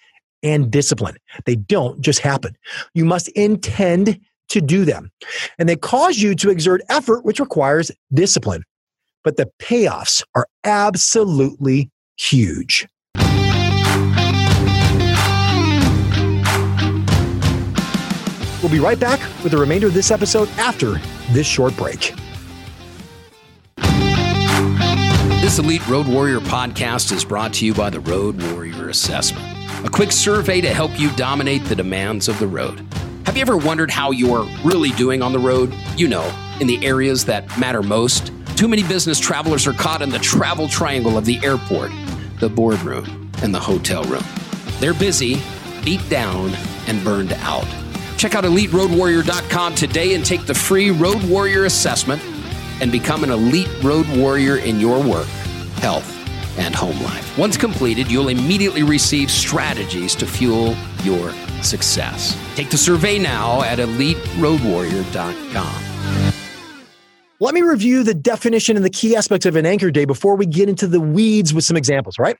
and 0.44 0.70
discipline. 0.70 1.16
They 1.46 1.56
don't 1.56 2.00
just 2.00 2.20
happen. 2.20 2.56
You 2.94 3.04
must 3.04 3.28
intend 3.30 4.20
to 4.50 4.60
do 4.60 4.84
them. 4.84 5.10
And 5.58 5.68
they 5.68 5.74
cause 5.74 6.18
you 6.18 6.36
to 6.36 6.50
exert 6.50 6.82
effort, 6.88 7.24
which 7.24 7.40
requires 7.40 7.90
discipline. 8.12 8.62
But 9.24 9.36
the 9.36 9.50
payoffs 9.58 10.22
are 10.36 10.46
absolutely 10.62 11.90
huge. 12.16 12.86
We'll 18.62 18.72
be 18.72 18.80
right 18.80 18.98
back 18.98 19.20
with 19.42 19.52
the 19.52 19.58
remainder 19.58 19.88
of 19.88 19.94
this 19.94 20.10
episode 20.10 20.48
after 20.56 20.98
this 21.32 21.46
short 21.46 21.76
break. 21.76 22.14
This 25.42 25.58
Elite 25.58 25.86
Road 25.86 26.08
Warrior 26.08 26.40
podcast 26.40 27.12
is 27.12 27.22
brought 27.26 27.52
to 27.54 27.66
you 27.66 27.74
by 27.74 27.90
the 27.90 28.00
Road 28.00 28.42
Warrior 28.42 28.88
Assessment, 28.88 29.44
a 29.84 29.90
quick 29.90 30.10
survey 30.10 30.60
to 30.62 30.72
help 30.72 30.98
you 30.98 31.10
dominate 31.14 31.64
the 31.66 31.76
demands 31.76 32.26
of 32.26 32.38
the 32.38 32.46
road. 32.46 32.80
Have 33.26 33.36
you 33.36 33.42
ever 33.42 33.56
wondered 33.56 33.90
how 33.90 34.12
you're 34.12 34.46
really 34.64 34.90
doing 34.90 35.22
on 35.22 35.32
the 35.32 35.38
road? 35.38 35.74
You 35.96 36.08
know, 36.08 36.32
in 36.60 36.66
the 36.66 36.84
areas 36.84 37.24
that 37.26 37.58
matter 37.58 37.82
most. 37.82 38.32
Too 38.56 38.66
many 38.66 38.82
business 38.82 39.18
travelers 39.18 39.66
are 39.66 39.72
caught 39.72 40.00
in 40.00 40.08
the 40.08 40.18
travel 40.18 40.68
triangle 40.68 41.18
of 41.18 41.24
the 41.24 41.38
airport, 41.44 41.90
the 42.40 42.48
boardroom, 42.48 43.30
and 43.42 43.54
the 43.54 43.60
hotel 43.60 44.04
room. 44.04 44.24
They're 44.78 44.94
busy, 44.94 45.42
beat 45.84 46.08
down, 46.08 46.54
and 46.86 47.02
burned 47.04 47.32
out. 47.34 47.66
Check 48.16 48.34
out 48.34 48.44
EliteRoadWarrior.com 48.44 49.74
today 49.74 50.14
and 50.14 50.24
take 50.24 50.46
the 50.46 50.54
free 50.54 50.90
Road 50.90 51.22
Warrior 51.24 51.64
assessment 51.64 52.22
and 52.80 52.90
become 52.90 53.22
an 53.22 53.30
elite 53.30 53.68
road 53.82 54.06
warrior 54.16 54.56
in 54.56 54.80
your 54.80 55.02
work, 55.02 55.26
health, 55.76 56.13
and 56.58 56.74
home 56.74 57.00
life. 57.02 57.38
Once 57.38 57.56
completed, 57.56 58.10
you'll 58.10 58.28
immediately 58.28 58.82
receive 58.82 59.30
strategies 59.30 60.14
to 60.16 60.26
fuel 60.26 60.76
your 61.02 61.32
success. 61.62 62.38
Take 62.54 62.68
the 62.70 62.76
survey 62.76 63.18
now 63.18 63.62
at 63.62 63.78
EliteRoadWarrior.com. 63.78 65.84
Let 67.40 67.54
me 67.54 67.62
review 67.62 68.04
the 68.04 68.14
definition 68.14 68.76
and 68.76 68.84
the 68.84 68.90
key 68.90 69.16
aspects 69.16 69.44
of 69.44 69.56
an 69.56 69.66
anchor 69.66 69.90
day 69.90 70.04
before 70.04 70.36
we 70.36 70.46
get 70.46 70.68
into 70.68 70.86
the 70.86 71.00
weeds 71.00 71.52
with 71.52 71.64
some 71.64 71.76
examples, 71.76 72.16
right? 72.18 72.36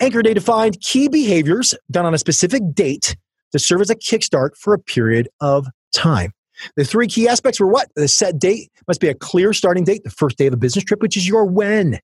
Anchor 0.00 0.22
day 0.22 0.32
defined 0.34 0.80
key 0.80 1.08
behaviors 1.08 1.74
done 1.90 2.06
on 2.06 2.14
a 2.14 2.18
specific 2.18 2.62
date 2.74 3.14
to 3.52 3.58
serve 3.58 3.82
as 3.82 3.90
a 3.90 3.94
kickstart 3.94 4.56
for 4.56 4.74
a 4.74 4.78
period 4.78 5.28
of 5.40 5.66
time. 5.94 6.32
The 6.76 6.84
three 6.84 7.06
key 7.06 7.28
aspects 7.28 7.60
were 7.60 7.66
what? 7.66 7.88
The 7.94 8.08
set 8.08 8.38
date 8.38 8.70
must 8.88 9.00
be 9.00 9.08
a 9.08 9.14
clear 9.14 9.52
starting 9.52 9.84
date, 9.84 10.04
the 10.04 10.10
first 10.10 10.38
day 10.38 10.46
of 10.46 10.54
a 10.54 10.56
business 10.56 10.84
trip, 10.84 11.02
which 11.02 11.16
is 11.16 11.28
your 11.28 11.44
when. 11.44 11.98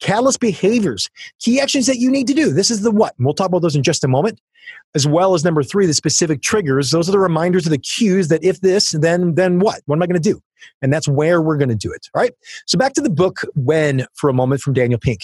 Catalyst 0.00 0.40
behaviors, 0.40 1.10
key 1.40 1.60
actions 1.60 1.86
that 1.86 1.98
you 1.98 2.10
need 2.10 2.26
to 2.26 2.34
do. 2.34 2.52
This 2.52 2.70
is 2.70 2.82
the 2.82 2.90
what. 2.90 3.14
And 3.18 3.26
we'll 3.26 3.34
talk 3.34 3.48
about 3.48 3.62
those 3.62 3.76
in 3.76 3.82
just 3.82 4.04
a 4.04 4.08
moment. 4.08 4.40
As 4.94 5.06
well 5.06 5.34
as 5.34 5.44
number 5.44 5.62
three, 5.62 5.86
the 5.86 5.94
specific 5.94 6.42
triggers. 6.42 6.90
Those 6.90 7.08
are 7.08 7.12
the 7.12 7.18
reminders 7.18 7.66
of 7.66 7.70
the 7.70 7.78
cues 7.78 8.28
that 8.28 8.42
if 8.42 8.60
this, 8.60 8.90
then 8.90 9.34
then 9.34 9.60
what? 9.60 9.80
What 9.86 9.96
am 9.96 10.02
I 10.02 10.06
going 10.06 10.20
to 10.20 10.32
do? 10.32 10.40
And 10.82 10.92
that's 10.92 11.06
where 11.06 11.40
we're 11.42 11.56
going 11.56 11.68
to 11.68 11.76
do 11.76 11.92
it. 11.92 12.08
All 12.14 12.22
right. 12.22 12.32
So 12.66 12.78
back 12.78 12.94
to 12.94 13.00
the 13.00 13.10
book 13.10 13.42
When 13.54 14.06
for 14.14 14.28
a 14.28 14.32
moment 14.32 14.60
from 14.60 14.72
Daniel 14.72 14.98
Pink. 14.98 15.20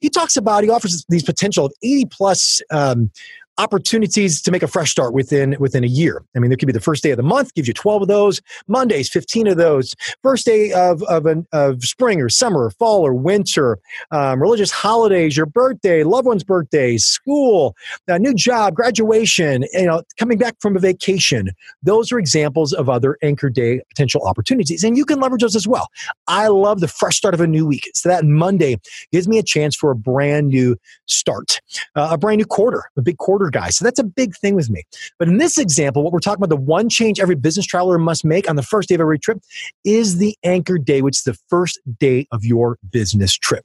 He 0.00 0.08
talks 0.08 0.36
about, 0.36 0.64
he 0.64 0.70
offers 0.70 1.04
these 1.08 1.22
potential 1.22 1.66
of 1.66 1.72
80 1.82 2.04
plus 2.06 2.60
um, 2.70 3.10
opportunities 3.58 4.42
to 4.42 4.50
make 4.50 4.62
a 4.62 4.68
fresh 4.68 4.90
start 4.90 5.14
within 5.14 5.56
within 5.58 5.84
a 5.84 5.88
year. 5.88 6.22
I 6.34 6.38
mean, 6.38 6.50
there 6.50 6.56
could 6.56 6.66
be 6.66 6.72
the 6.72 6.80
first 6.80 7.02
day 7.02 7.10
of 7.10 7.16
the 7.16 7.22
month, 7.22 7.54
gives 7.54 7.68
you 7.68 7.74
12 7.74 8.02
of 8.02 8.08
those, 8.08 8.40
Mondays, 8.68 9.08
15 9.08 9.46
of 9.48 9.56
those, 9.56 9.94
first 10.22 10.44
day 10.44 10.72
of 10.72 11.02
of, 11.04 11.26
an, 11.26 11.46
of 11.52 11.82
spring 11.84 12.20
or 12.20 12.28
summer 12.28 12.64
or 12.64 12.70
fall 12.70 13.06
or 13.06 13.14
winter, 13.14 13.78
um, 14.10 14.40
religious 14.40 14.70
holidays, 14.70 15.36
your 15.36 15.46
birthday, 15.46 16.04
loved 16.04 16.26
one's 16.26 16.44
birthdays, 16.44 17.04
school, 17.04 17.74
a 18.08 18.18
new 18.18 18.34
job, 18.34 18.74
graduation, 18.74 19.64
you 19.72 19.86
know, 19.86 20.02
coming 20.18 20.38
back 20.38 20.56
from 20.60 20.76
a 20.76 20.80
vacation. 20.80 21.50
Those 21.82 22.12
are 22.12 22.18
examples 22.18 22.72
of 22.72 22.88
other 22.88 23.16
anchor 23.22 23.48
day 23.48 23.80
potential 23.88 24.22
opportunities, 24.26 24.84
and 24.84 24.96
you 24.96 25.04
can 25.04 25.20
leverage 25.20 25.42
those 25.42 25.56
as 25.56 25.66
well. 25.66 25.88
I 26.26 26.48
love 26.48 26.80
the 26.80 26.88
fresh 26.88 27.16
start 27.16 27.34
of 27.34 27.40
a 27.40 27.46
new 27.46 27.66
week. 27.66 27.90
So 27.94 28.08
that 28.08 28.24
Monday 28.24 28.78
gives 29.12 29.28
me 29.28 29.38
a 29.38 29.42
chance 29.42 29.74
for 29.74 29.90
a 29.90 29.96
brand 29.96 30.48
new 30.48 30.76
start, 31.06 31.60
uh, 31.94 32.08
a 32.12 32.18
brand 32.18 32.38
new 32.38 32.44
quarter, 32.44 32.84
a 32.96 33.02
big 33.02 33.18
quarter 33.18 33.45
guy. 33.50 33.70
So 33.70 33.84
that's 33.84 33.98
a 33.98 34.04
big 34.04 34.36
thing 34.36 34.54
with 34.54 34.70
me. 34.70 34.84
But 35.18 35.28
in 35.28 35.38
this 35.38 35.58
example, 35.58 36.02
what 36.02 36.12
we're 36.12 36.20
talking 36.20 36.42
about, 36.42 36.48
the 36.48 36.60
one 36.60 36.88
change 36.88 37.20
every 37.20 37.34
business 37.34 37.66
traveler 37.66 37.98
must 37.98 38.24
make 38.24 38.48
on 38.48 38.56
the 38.56 38.62
first 38.62 38.88
day 38.88 38.94
of 38.94 39.00
every 39.00 39.18
trip 39.18 39.40
is 39.84 40.18
the 40.18 40.36
anchor 40.44 40.78
day, 40.78 41.02
which 41.02 41.18
is 41.18 41.24
the 41.24 41.38
first 41.48 41.80
day 41.98 42.26
of 42.32 42.44
your 42.44 42.78
business 42.90 43.34
trip. 43.34 43.64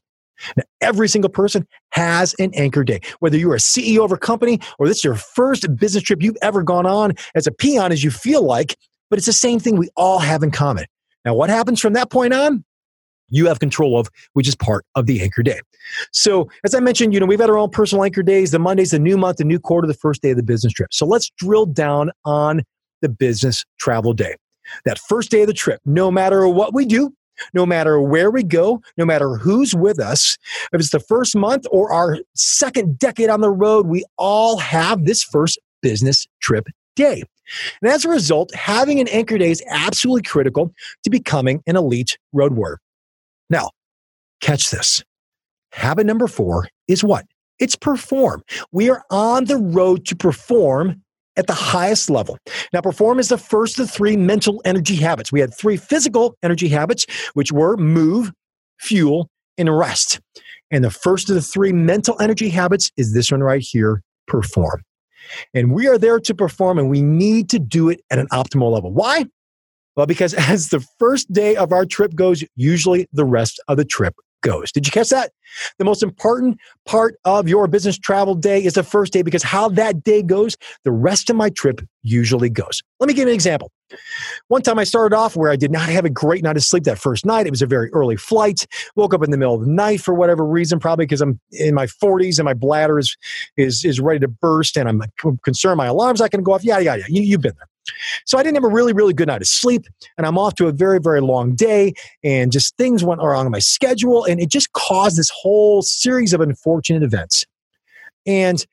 Now, 0.57 0.63
every 0.81 1.07
single 1.07 1.29
person 1.29 1.67
has 1.91 2.33
an 2.39 2.51
anchor 2.55 2.83
day. 2.83 2.99
Whether 3.19 3.37
you're 3.37 3.55
a 3.55 3.59
CEO 3.59 4.03
of 4.03 4.11
a 4.11 4.17
company 4.17 4.59
or 4.79 4.87
this 4.87 4.97
is 4.97 5.03
your 5.03 5.15
first 5.15 5.75
business 5.75 6.03
trip 6.03 6.21
you've 6.21 6.37
ever 6.41 6.63
gone 6.63 6.85
on 6.85 7.13
as 7.35 7.47
a 7.47 7.51
peon 7.51 7.91
as 7.91 8.03
you 8.03 8.11
feel 8.11 8.43
like, 8.43 8.75
but 9.09 9.19
it's 9.19 9.27
the 9.27 9.33
same 9.33 9.59
thing 9.59 9.77
we 9.77 9.89
all 9.95 10.19
have 10.19 10.41
in 10.43 10.51
common. 10.51 10.85
Now, 11.25 11.35
what 11.35 11.49
happens 11.49 11.79
from 11.79 11.93
that 11.93 12.09
point 12.09 12.33
on? 12.33 12.63
You 13.31 13.47
have 13.47 13.59
control 13.59 13.97
of, 13.97 14.09
which 14.33 14.47
is 14.47 14.55
part 14.55 14.85
of 14.95 15.07
the 15.07 15.21
anchor 15.21 15.41
day. 15.41 15.59
So, 16.11 16.49
as 16.63 16.75
I 16.75 16.79
mentioned, 16.79 17.13
you 17.13 17.19
know, 17.19 17.25
we've 17.25 17.39
had 17.39 17.49
our 17.49 17.57
own 17.57 17.69
personal 17.69 18.03
anchor 18.03 18.23
days. 18.23 18.51
The 18.51 18.59
Monday's 18.59 18.91
the 18.91 18.99
new 18.99 19.17
month, 19.17 19.37
the 19.37 19.43
new 19.43 19.59
quarter, 19.59 19.87
the 19.87 19.93
first 19.93 20.21
day 20.21 20.31
of 20.31 20.37
the 20.37 20.43
business 20.43 20.73
trip. 20.73 20.93
So, 20.93 21.05
let's 21.05 21.31
drill 21.37 21.65
down 21.65 22.11
on 22.25 22.61
the 23.01 23.09
business 23.09 23.65
travel 23.79 24.13
day. 24.13 24.35
That 24.85 24.99
first 24.99 25.31
day 25.31 25.41
of 25.41 25.47
the 25.47 25.53
trip, 25.53 25.81
no 25.85 26.11
matter 26.11 26.47
what 26.47 26.73
we 26.73 26.85
do, 26.85 27.13
no 27.53 27.65
matter 27.65 27.99
where 27.99 28.29
we 28.29 28.43
go, 28.43 28.81
no 28.97 29.05
matter 29.05 29.37
who's 29.37 29.73
with 29.73 29.99
us, 29.99 30.37
if 30.71 30.79
it's 30.79 30.91
the 30.91 30.99
first 30.99 31.35
month 31.35 31.65
or 31.71 31.91
our 31.91 32.19
second 32.35 32.99
decade 32.99 33.29
on 33.29 33.41
the 33.41 33.49
road, 33.49 33.87
we 33.87 34.05
all 34.17 34.57
have 34.57 35.05
this 35.05 35.23
first 35.23 35.59
business 35.81 36.27
trip 36.41 36.67
day. 36.95 37.23
And 37.81 37.91
as 37.91 38.05
a 38.05 38.09
result, 38.09 38.53
having 38.53 38.99
an 38.99 39.07
anchor 39.09 39.37
day 39.37 39.51
is 39.51 39.63
absolutely 39.69 40.23
critical 40.23 40.73
to 41.03 41.09
becoming 41.09 41.61
an 41.67 41.75
elite 41.75 42.17
road 42.31 42.53
warrior. 42.53 42.79
Now, 43.51 43.69
catch 44.39 44.71
this. 44.71 45.03
Habit 45.73 46.05
number 46.05 46.27
four 46.27 46.69
is 46.87 47.03
what? 47.03 47.25
It's 47.59 47.75
perform. 47.75 48.43
We 48.71 48.89
are 48.89 49.03
on 49.11 49.45
the 49.45 49.57
road 49.57 50.05
to 50.07 50.15
perform 50.15 51.03
at 51.35 51.47
the 51.47 51.53
highest 51.53 52.09
level. 52.09 52.37
Now, 52.73 52.81
perform 52.81 53.19
is 53.19 53.27
the 53.27 53.37
first 53.37 53.77
of 53.77 53.91
three 53.91 54.17
mental 54.17 54.61
energy 54.65 54.95
habits. 54.95 55.31
We 55.31 55.41
had 55.41 55.53
three 55.53 55.77
physical 55.77 56.35
energy 56.41 56.69
habits, 56.69 57.05
which 57.33 57.51
were 57.51 57.77
move, 57.77 58.31
fuel, 58.79 59.29
and 59.57 59.77
rest. 59.77 60.19
And 60.71 60.83
the 60.83 60.89
first 60.89 61.29
of 61.29 61.35
the 61.35 61.41
three 61.41 61.73
mental 61.73 62.19
energy 62.21 62.49
habits 62.49 62.89
is 62.95 63.13
this 63.13 63.31
one 63.31 63.41
right 63.41 63.61
here 63.61 64.01
perform. 64.27 64.81
And 65.53 65.73
we 65.73 65.87
are 65.87 65.97
there 65.97 66.19
to 66.19 66.33
perform, 66.33 66.79
and 66.79 66.89
we 66.89 67.01
need 67.01 67.49
to 67.49 67.59
do 67.59 67.89
it 67.89 68.01
at 68.09 68.17
an 68.17 68.27
optimal 68.29 68.71
level. 68.71 68.91
Why? 68.91 69.25
Well, 69.95 70.05
because 70.05 70.33
as 70.49 70.69
the 70.69 70.85
first 70.99 71.31
day 71.31 71.55
of 71.55 71.71
our 71.71 71.85
trip 71.85 72.15
goes, 72.15 72.43
usually 72.55 73.07
the 73.13 73.25
rest 73.25 73.61
of 73.67 73.77
the 73.77 73.85
trip 73.85 74.15
goes. 74.41 74.71
Did 74.71 74.85
you 74.85 74.91
catch 74.91 75.09
that? 75.09 75.31
The 75.77 75.85
most 75.85 76.03
important 76.03 76.57
part 76.85 77.15
of 77.25 77.47
your 77.47 77.67
business 77.67 77.97
travel 77.97 78.35
day 78.35 78.63
is 78.63 78.73
the 78.73 78.83
first 78.83 79.13
day 79.13 79.21
because 79.21 79.43
how 79.43 79.69
that 79.69 80.03
day 80.03 80.23
goes, 80.23 80.57
the 80.83 80.91
rest 80.91 81.29
of 81.29 81.35
my 81.35 81.49
trip 81.49 81.81
usually 82.01 82.49
goes. 82.49 82.81
Let 82.99 83.07
me 83.07 83.13
give 83.13 83.27
you 83.27 83.29
an 83.29 83.35
example. 83.35 83.71
One 84.47 84.61
time 84.61 84.79
I 84.79 84.83
started 84.83 85.15
off 85.15 85.35
where 85.35 85.51
I 85.51 85.55
did 85.55 85.69
not 85.69 85.89
have 85.89 86.05
a 86.05 86.09
great 86.09 86.43
night 86.43 86.57
of 86.57 86.63
sleep 86.63 86.85
that 86.85 86.97
first 86.97 87.25
night. 87.25 87.45
It 87.45 87.51
was 87.51 87.61
a 87.61 87.67
very 87.67 87.89
early 87.91 88.15
flight. 88.15 88.65
Woke 88.95 89.13
up 89.13 89.23
in 89.23 89.31
the 89.31 89.37
middle 89.37 89.55
of 89.55 89.61
the 89.61 89.67
night 89.71 90.01
for 90.01 90.13
whatever 90.13 90.45
reason, 90.45 90.79
probably 90.79 91.05
because 91.05 91.21
I'm 91.21 91.39
in 91.51 91.75
my 91.75 91.85
40s 91.85 92.39
and 92.39 92.45
my 92.45 92.53
bladder 92.53 92.99
is 92.99 93.15
is 93.57 93.83
is 93.85 93.99
ready 93.99 94.19
to 94.19 94.27
burst 94.27 94.77
and 94.77 94.87
I'm 94.87 95.03
concerned 95.43 95.77
my 95.77 95.87
alarm's 95.87 96.21
not 96.21 96.31
going 96.31 96.39
to 96.39 96.45
go 96.45 96.53
off. 96.53 96.63
Yeah, 96.63 96.79
yeah, 96.79 96.95
yeah. 96.95 97.05
You, 97.09 97.21
you've 97.21 97.41
been 97.41 97.53
there. 97.57 97.67
So 98.25 98.37
I 98.37 98.43
didn't 98.43 98.55
have 98.55 98.63
a 98.63 98.73
really, 98.73 98.93
really 98.93 99.13
good 99.13 99.27
night 99.27 99.41
of 99.41 99.47
sleep, 99.47 99.85
and 100.17 100.25
I'm 100.25 100.37
off 100.37 100.55
to 100.55 100.67
a 100.67 100.71
very, 100.71 100.99
very 100.99 101.21
long 101.21 101.55
day, 101.55 101.93
and 102.23 102.51
just 102.51 102.77
things 102.77 103.03
went 103.03 103.21
wrong 103.21 103.45
on 103.45 103.51
my 103.51 103.59
schedule, 103.59 104.23
and 104.25 104.39
it 104.39 104.49
just 104.49 104.71
caused 104.73 105.17
this 105.17 105.31
whole 105.33 105.81
series 105.81 106.33
of 106.33 106.41
unfortunate 106.41 107.03
events. 107.03 107.45
And 108.25 108.65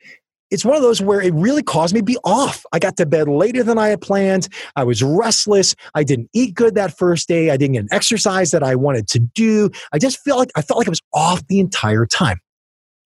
it's 0.51 0.65
one 0.65 0.77
of 0.77 0.83
those 0.83 1.03
where 1.03 1.21
it 1.21 1.35
really 1.35 1.63
caused 1.63 1.93
me 1.93 2.01
to 2.01 2.05
be 2.05 2.17
off. 2.25 2.65
I 2.73 2.79
got 2.79 2.97
to 2.97 3.07
bed 3.07 3.29
later 3.29 3.63
than 3.63 3.77
I 3.79 3.89
had 3.89 4.01
planned. 4.01 4.49
I 4.77 4.85
was 4.85 5.03
restless. 5.03 5.75
I 5.95 6.05
didn't 6.05 6.31
eat 6.33 6.55
good 6.55 6.75
that 6.75 6.97
first 6.97 7.29
day. 7.29 7.51
I 7.51 7.57
didn't 7.57 7.75
get 7.75 7.83
an 7.83 7.89
exercise 7.93 8.51
that 8.53 8.63
I 8.63 8.75
wanted 8.75 9.09
to 9.09 9.19
do. 9.19 9.71
I 9.93 9.99
just 9.99 10.23
felt 10.25 10.39
like 10.39 10.51
I 10.57 10.63
felt 10.63 10.79
like 10.79 10.89
I 10.89 10.91
was 10.91 11.03
off 11.13 11.47
the 11.49 11.61
entire 11.61 12.07
time. 12.07 12.41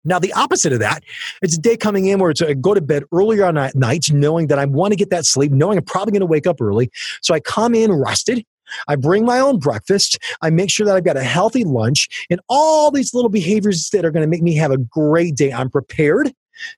Now, 0.05 0.19
the 0.19 0.33
opposite 0.33 0.73
of 0.73 0.81
that, 0.81 1.05
it's 1.43 1.57
a 1.57 1.61
day 1.61 1.77
coming 1.77 2.07
in 2.07 2.19
where 2.19 2.31
it's 2.31 2.43
I 2.43 2.55
go 2.55 2.75
to 2.75 2.81
bed 2.81 3.05
earlier 3.13 3.45
on 3.45 3.55
nights, 3.75 4.11
knowing 4.11 4.49
that 4.49 4.59
I 4.59 4.65
want 4.65 4.93
to 4.93 4.97
get 4.97 5.11
that 5.11 5.27
sleep, 5.27 5.53
knowing 5.53 5.79
I'm 5.79 5.85
probably 5.85 6.13
going 6.13 6.21
to 6.21 6.27
wake 6.27 6.47
up 6.47 6.61
early. 6.61 6.91
So 7.21 7.35
I 7.35 7.41
come 7.41 7.75
in 7.75 7.93
rested. 7.93 8.45
I 8.89 8.97
bring 8.97 9.25
my 9.25 9.39
own 9.39 9.59
breakfast. 9.59 10.19
I 10.41 10.51
make 10.51 10.71
sure 10.71 10.87
that 10.87 10.97
I've 10.97 11.05
got 11.05 11.17
a 11.17 11.23
healthy 11.23 11.65
lunch 11.65 12.27
and 12.31 12.41
all 12.49 12.91
these 12.91 13.13
little 13.13 13.29
behaviors 13.29 13.91
that 13.91 14.05
are 14.05 14.11
going 14.11 14.23
to 14.23 14.29
make 14.29 14.43
me 14.43 14.55
have 14.57 14.71
a 14.71 14.79
great 14.79 15.37
day. 15.37 15.53
I'm 15.53 15.71
prepared. 15.71 16.33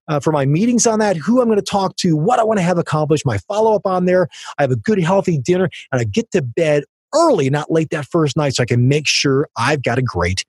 Uh, 0.09 0.19
for 0.19 0.33
my 0.33 0.47
meetings 0.47 0.87
on 0.87 0.99
that, 1.01 1.17
who 1.17 1.41
I'm 1.41 1.49
going 1.49 1.59
to 1.59 1.63
talk 1.63 1.97
to, 1.97 2.17
what 2.17 2.39
I 2.39 2.45
want 2.45 2.59
to 2.59 2.63
have 2.63 2.79
accomplished, 2.79 3.27
my 3.27 3.39
follow 3.39 3.75
up 3.75 3.85
on 3.85 4.07
there. 4.07 4.29
I 4.57 4.63
have 4.63 4.71
a 4.71 4.77
good, 4.77 4.99
healthy 5.01 5.37
dinner, 5.37 5.69
and 5.93 6.01
I 6.01 6.05
get 6.05 6.31
to 6.31 6.43
bed 6.43 6.85
early, 7.13 7.51
not 7.51 7.71
late 7.71 7.91
that 7.91 8.07
first 8.07 8.37
night, 8.37 8.55
so 8.55 8.63
I 8.63 8.67
can 8.67 8.89
make 8.89 9.07
sure 9.07 9.49
I've 9.59 9.83
got 9.83 9.99
a 9.99 10.03
great 10.03 10.45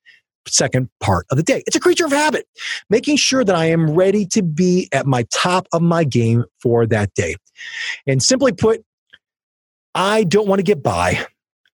second 0.48 0.90
part 1.00 1.26
of 1.32 1.38
the 1.38 1.44
day. 1.44 1.64
It's 1.68 1.76
a 1.76 1.80
creature 1.80 2.06
of 2.06 2.12
habit, 2.12 2.48
making 2.90 3.18
sure 3.18 3.44
that 3.44 3.56
I 3.56 3.66
am 3.66 3.92
ready 3.92 4.26
to 4.28 4.44
be 4.44 4.90
at 4.92 5.06
my 5.06 5.26
top 5.34 5.68
of 5.74 5.82
my 5.82 6.04
game 6.04 6.46
for 6.62 6.86
that 6.88 7.14
day. 7.14 7.36
And 8.08 8.22
simply 8.22 8.52
put, 8.52 8.84
I 9.94 10.24
don't 10.24 10.48
want 10.48 10.60
to 10.60 10.64
get 10.64 10.84
by. 10.84 11.26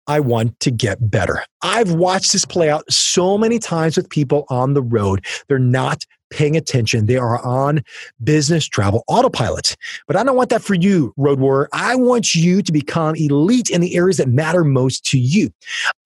I 0.06 0.20
want 0.20 0.58
to 0.60 0.70
get 0.70 1.10
better. 1.10 1.44
I've 1.62 1.92
watched 1.92 2.32
this 2.32 2.44
play 2.44 2.68
out 2.68 2.90
so 2.90 3.38
many 3.38 3.58
times 3.58 3.96
with 3.96 4.10
people 4.10 4.44
on 4.48 4.74
the 4.74 4.82
road. 4.82 5.24
They're 5.48 5.58
not 5.58 6.04
paying 6.30 6.56
attention. 6.56 7.06
They 7.06 7.16
are 7.16 7.44
on 7.44 7.82
business 8.22 8.66
travel 8.66 9.04
autopilot. 9.08 9.76
But 10.06 10.16
I 10.16 10.24
don't 10.24 10.36
want 10.36 10.50
that 10.50 10.62
for 10.62 10.74
you, 10.74 11.12
Road 11.16 11.40
Warrior. 11.40 11.68
I 11.72 11.94
want 11.96 12.34
you 12.34 12.62
to 12.62 12.72
become 12.72 13.14
elite 13.16 13.70
in 13.70 13.80
the 13.80 13.94
areas 13.96 14.16
that 14.16 14.28
matter 14.28 14.64
most 14.64 15.04
to 15.06 15.18
you. 15.18 15.50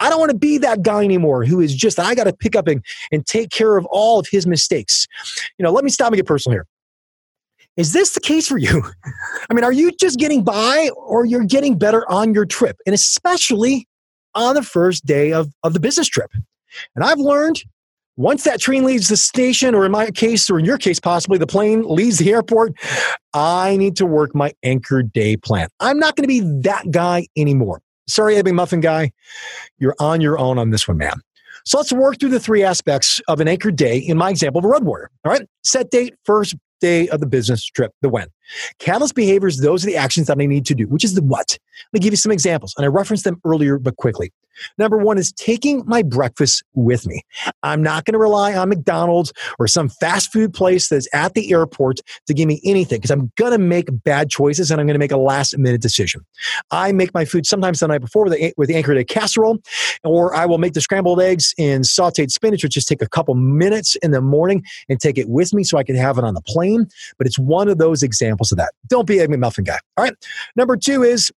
I 0.01 0.11
don't 0.11 0.19
want 0.19 0.33
to 0.33 0.39
be 0.39 0.59
that 0.59 0.83
guy 0.83 1.05
anymore 1.05 1.45
who 1.45 1.61
is 1.61 1.75
just, 1.75 1.99
I 1.99 2.15
got 2.15 2.25
to 2.25 2.33
pick 2.33 2.57
up 2.57 2.67
and, 2.67 2.85
and 3.13 3.27
take 3.27 3.51
care 3.51 3.77
of 3.77 3.87
all 3.87 4.19
of 4.19 4.27
his 4.29 4.47
mistakes. 4.47 5.07
You 5.59 5.63
know, 5.63 5.73
let 5.73 5.85
me 5.85 5.91
stop 5.91 6.09
and 6.09 6.17
get 6.17 6.27
personal 6.27 6.57
here. 6.57 6.67
Is 7.77 7.93
this 7.93 8.13
the 8.13 8.21
case 8.21 8.47
for 8.47 8.59
you? 8.59 8.85
I 9.51 9.55
mean, 9.55 9.65
are 9.65 9.73
you 9.73 9.91
just 9.93 10.19
getting 10.19 10.45
by 10.45 10.91
or 10.97 11.25
you're 11.25 11.45
getting 11.45 11.77
better 11.77 12.09
on 12.11 12.33
your 12.35 12.47
trip? 12.47 12.77
And 12.87 12.95
especially 12.95 13.89
on 14.35 14.55
the 14.55 14.63
first 14.63 15.05
day 15.07 15.33
of, 15.33 15.53
of 15.63 15.75
the 15.75 15.81
business 15.81 16.09
trip. 16.09 16.31
And 16.95 17.05
I've 17.05 17.19
learned 17.19 17.63
once 18.17 18.45
that 18.45 18.61
train 18.61 18.85
leaves 18.85 19.09
the 19.09 19.17
station, 19.17 19.75
or 19.75 19.85
in 19.85 19.93
my 19.93 20.11
case, 20.11 20.49
or 20.49 20.59
in 20.59 20.65
your 20.65 20.79
case, 20.79 21.01
possibly 21.01 21.39
the 21.39 21.47
plane 21.47 21.83
leaves 21.83 22.19
the 22.19 22.33
airport, 22.33 22.75
I 23.33 23.77
need 23.77 23.97
to 23.97 24.07
work 24.07 24.35
my 24.35 24.53
anchor 24.63 25.03
day 25.03 25.37
plan. 25.37 25.69
I'm 25.81 25.99
not 25.99 26.17
going 26.17 26.23
to 26.23 26.29
be 26.29 26.41
that 26.63 26.91
guy 26.91 27.27
anymore. 27.37 27.81
Sorry, 28.09 28.35
Ebby 28.35 28.53
Muffin 28.53 28.81
guy. 28.81 29.11
You're 29.79 29.97
on 29.99 30.21
your 30.21 30.39
own 30.39 30.59
on 30.59 30.71
this 30.71 30.87
one, 30.87 30.99
man. 30.99 31.21
So 31.65 31.79
let's 31.79 31.93
work 31.93 32.21
through 32.21 32.31
the 32.31 32.41
three 32.41 32.63
aspects 32.63 33.21
of 33.27 33.41
an 33.41 33.49
anchor 33.49 33.71
day 33.71 33.97
in 33.97 34.19
my 34.19 34.31
example 34.31 34.59
of 34.59 34.67
a 34.67 34.69
road 34.69 34.85
warrior. 34.85 35.11
All 35.25 35.33
right. 35.33 35.49
Set 35.63 35.91
date, 35.91 36.15
first 36.25 36.55
day 36.81 37.09
of 37.09 37.21
the 37.21 37.27
business 37.27 37.65
trip, 37.65 37.93
the 38.03 38.11
when. 38.11 38.29
Catalyst 38.79 39.15
behaviors, 39.15 39.59
those 39.59 39.85
are 39.85 39.87
the 39.87 39.97
actions 39.97 40.27
that 40.27 40.41
I 40.41 40.47
need 40.47 40.67
to 40.67 40.75
do, 40.75 40.85
which 40.85 41.05
is 41.05 41.15
the 41.15 41.23
what. 41.23 41.59
Let 41.93 41.95
me 41.95 42.01
give 42.01 42.13
you 42.13 42.19
some 42.19 42.33
examples, 42.33 42.75
and 42.77 42.85
I 42.85 42.89
referenced 42.89 43.25
them 43.25 43.41
earlier, 43.45 43.79
but 43.79 43.97
quickly. 43.97 44.33
Number 44.79 44.99
one 44.99 45.19
is 45.19 45.33
taking 45.33 45.83
my 45.87 46.03
breakfast 46.03 46.63
with 46.75 47.07
me. 47.07 47.23
I'm 47.63 47.83
not 47.83 48.05
going 48.05 48.13
to 48.13 48.19
rely 48.19 48.55
on 48.55 48.69
McDonald's 48.69 49.33
or 49.59 49.67
some 49.67 49.89
fast 49.89 50.33
food 50.33 50.55
place 50.55 50.89
that's 50.89 51.09
at 51.13 51.35
the 51.35 51.53
airport 51.53 52.01
to 52.27 52.35
give 52.35 52.47
me 52.47 52.61
anything 52.65 52.99
because 52.99 53.11
I'm 53.11 53.33
going 53.37 53.53
to 53.53 53.59
make 53.59 53.89
bad 54.05 54.31
choices 54.31 54.71
and 54.71 54.81
I'm 54.81 54.87
going 54.87 54.95
to 54.95 55.01
make 55.01 55.13
a 55.13 55.17
last 55.17 55.57
minute 55.59 55.81
decision. 55.81 56.25
I 56.71 56.93
make 56.93 57.13
my 57.15 57.25
food 57.25 57.47
sometimes 57.47 57.81
the 57.81 57.89
night 57.89 58.01
before 58.01 58.25
with 58.25 58.35
the, 58.35 58.55
with 58.57 58.69
the 58.69 58.77
Anchor 58.77 58.95
Day 58.95 59.05
casserole, 59.05 59.59
or 60.03 60.35
I 60.35 60.47
will 60.47 60.59
make 60.59 60.75
the 60.75 60.81
scrambled 60.81 61.21
eggs 61.21 61.55
and 61.59 61.85
sauteed 61.85 62.31
spinach, 62.31 62.63
which 62.63 62.75
just 62.75 62.89
take 62.89 63.03
a 63.03 63.09
couple 63.09 63.35
minutes 63.35 63.97
in 63.97 64.11
the 64.11 64.21
morning 64.21 64.65
and 64.89 65.01
take 65.01 65.19
it 65.19 65.29
with 65.29 65.53
me 65.53 65.65
so 65.65 65.79
I 65.79 65.85
can 65.85 65.97
have 65.97 66.19
it 66.19 66.25
on 66.25 66.35
the 66.35 66.43
plane. 66.43 66.87
But 67.19 67.27
it's 67.27 67.39
one 67.39 67.69
of 67.69 67.79
those 67.79 68.03
examples 68.03 68.34
of 68.41 68.59
that. 68.59 68.73
Don't 68.89 69.07
be 69.07 69.19
a 69.19 69.29
McMuffin 69.29 69.65
guy. 69.65 69.79
All 69.97 70.05
right. 70.05 70.15
Number 70.57 70.77
two 70.77 71.03
is 71.03 71.33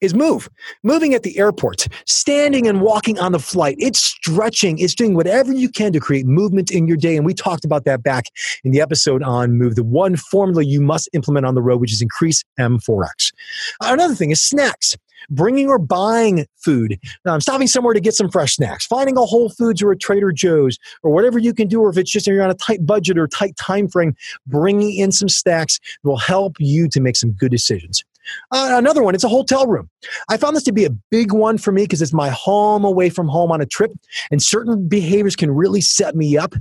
is 0.00 0.14
move. 0.14 0.48
Moving 0.82 1.14
at 1.14 1.22
the 1.22 1.38
airport, 1.38 1.88
standing 2.06 2.68
and 2.68 2.80
walking 2.80 3.18
on 3.18 3.32
the 3.32 3.38
flight. 3.38 3.76
It's 3.78 3.98
stretching. 3.98 4.78
It's 4.78 4.94
doing 4.94 5.14
whatever 5.14 5.52
you 5.52 5.68
can 5.68 5.92
to 5.92 6.00
create 6.00 6.26
movement 6.26 6.70
in 6.70 6.86
your 6.86 6.96
day. 6.96 7.16
And 7.16 7.26
we 7.26 7.34
talked 7.34 7.64
about 7.64 7.84
that 7.84 8.02
back 8.02 8.26
in 8.64 8.70
the 8.70 8.80
episode 8.80 9.22
on 9.22 9.58
move, 9.58 9.74
the 9.74 9.84
one 9.84 10.16
formula 10.16 10.62
you 10.62 10.80
must 10.80 11.08
implement 11.14 11.46
on 11.46 11.54
the 11.54 11.62
road, 11.62 11.80
which 11.80 11.92
is 11.92 12.00
increase 12.00 12.44
M4X. 12.58 13.32
Another 13.80 14.14
thing 14.14 14.30
is 14.30 14.40
snacks. 14.40 14.96
Bringing 15.30 15.68
or 15.68 15.78
buying 15.78 16.46
food. 16.56 16.98
I'm 17.24 17.40
stopping 17.40 17.66
somewhere 17.66 17.94
to 17.94 18.00
get 18.00 18.14
some 18.14 18.30
fresh 18.30 18.56
snacks. 18.56 18.86
Finding 18.86 19.16
a 19.16 19.24
Whole 19.24 19.50
Foods 19.50 19.82
or 19.82 19.92
a 19.92 19.96
Trader 19.96 20.32
Joe's 20.32 20.78
or 21.02 21.12
whatever 21.12 21.38
you 21.38 21.54
can 21.54 21.68
do, 21.68 21.80
or 21.80 21.90
if 21.90 21.96
it's 21.96 22.10
just 22.10 22.26
you're 22.26 22.42
on 22.42 22.50
a 22.50 22.54
tight 22.54 22.84
budget 22.84 23.18
or 23.18 23.26
tight 23.28 23.56
time 23.56 23.88
frame, 23.88 24.14
bringing 24.46 24.96
in 24.96 25.12
some 25.12 25.28
snacks 25.28 25.78
will 26.02 26.16
help 26.16 26.56
you 26.58 26.88
to 26.88 27.00
make 27.00 27.16
some 27.16 27.32
good 27.32 27.50
decisions. 27.50 28.04
Uh, 28.50 28.74
another 28.74 29.02
one, 29.02 29.14
it's 29.14 29.24
a 29.24 29.28
hotel 29.28 29.66
room. 29.66 29.88
I 30.28 30.36
found 30.36 30.54
this 30.54 30.62
to 30.64 30.72
be 30.72 30.84
a 30.84 30.90
big 31.10 31.32
one 31.32 31.58
for 31.58 31.72
me 31.72 31.82
because 31.82 32.02
it's 32.02 32.12
my 32.12 32.30
home 32.30 32.84
away 32.84 33.10
from 33.10 33.28
home 33.28 33.50
on 33.50 33.60
a 33.60 33.66
trip, 33.66 33.92
and 34.30 34.42
certain 34.42 34.88
behaviors 34.88 35.36
can 35.36 35.50
really 35.50 35.80
set 35.80 36.14
me 36.14 36.36
up. 36.36 36.54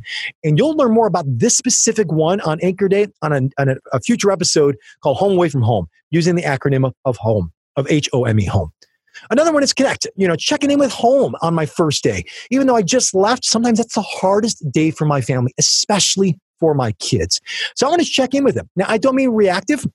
And 0.43 0.57
you'll 0.57 0.75
learn 0.75 0.93
more 0.93 1.07
about 1.07 1.25
this 1.27 1.55
specific 1.55 2.11
one 2.11 2.41
on 2.41 2.59
Anchor 2.61 2.87
Day 2.87 3.07
on 3.21 3.31
a, 3.31 3.61
on 3.61 3.69
a, 3.69 3.75
a 3.93 3.99
future 3.99 4.31
episode 4.31 4.75
called 5.01 5.17
Home 5.17 5.33
Away 5.33 5.49
from 5.49 5.61
Home, 5.61 5.87
using 6.09 6.35
the 6.35 6.43
acronym 6.43 6.85
of, 6.85 6.93
of 7.05 7.17
HOME, 7.17 7.51
of 7.75 7.89
H 7.89 8.09
O 8.13 8.25
M 8.25 8.39
E, 8.39 8.45
home. 8.45 8.71
Another 9.29 9.51
one 9.51 9.63
is 9.63 9.73
connect. 9.73 10.07
You 10.15 10.27
know, 10.27 10.35
checking 10.35 10.71
in 10.71 10.79
with 10.79 10.91
home 10.91 11.35
on 11.41 11.53
my 11.53 11.65
first 11.65 12.03
day. 12.03 12.23
Even 12.49 12.67
though 12.67 12.75
I 12.75 12.81
just 12.81 13.13
left, 13.13 13.45
sometimes 13.45 13.77
that's 13.77 13.95
the 13.95 14.01
hardest 14.01 14.69
day 14.71 14.91
for 14.91 15.05
my 15.05 15.21
family, 15.21 15.53
especially 15.59 16.39
for 16.59 16.73
my 16.73 16.93
kids. 16.93 17.41
So 17.75 17.87
I 17.87 17.89
want 17.89 18.01
to 18.01 18.07
check 18.07 18.33
in 18.33 18.43
with 18.43 18.55
them. 18.55 18.69
Now, 18.75 18.85
I 18.87 18.97
don't 18.97 19.15
mean 19.15 19.29
reactive. 19.29 19.85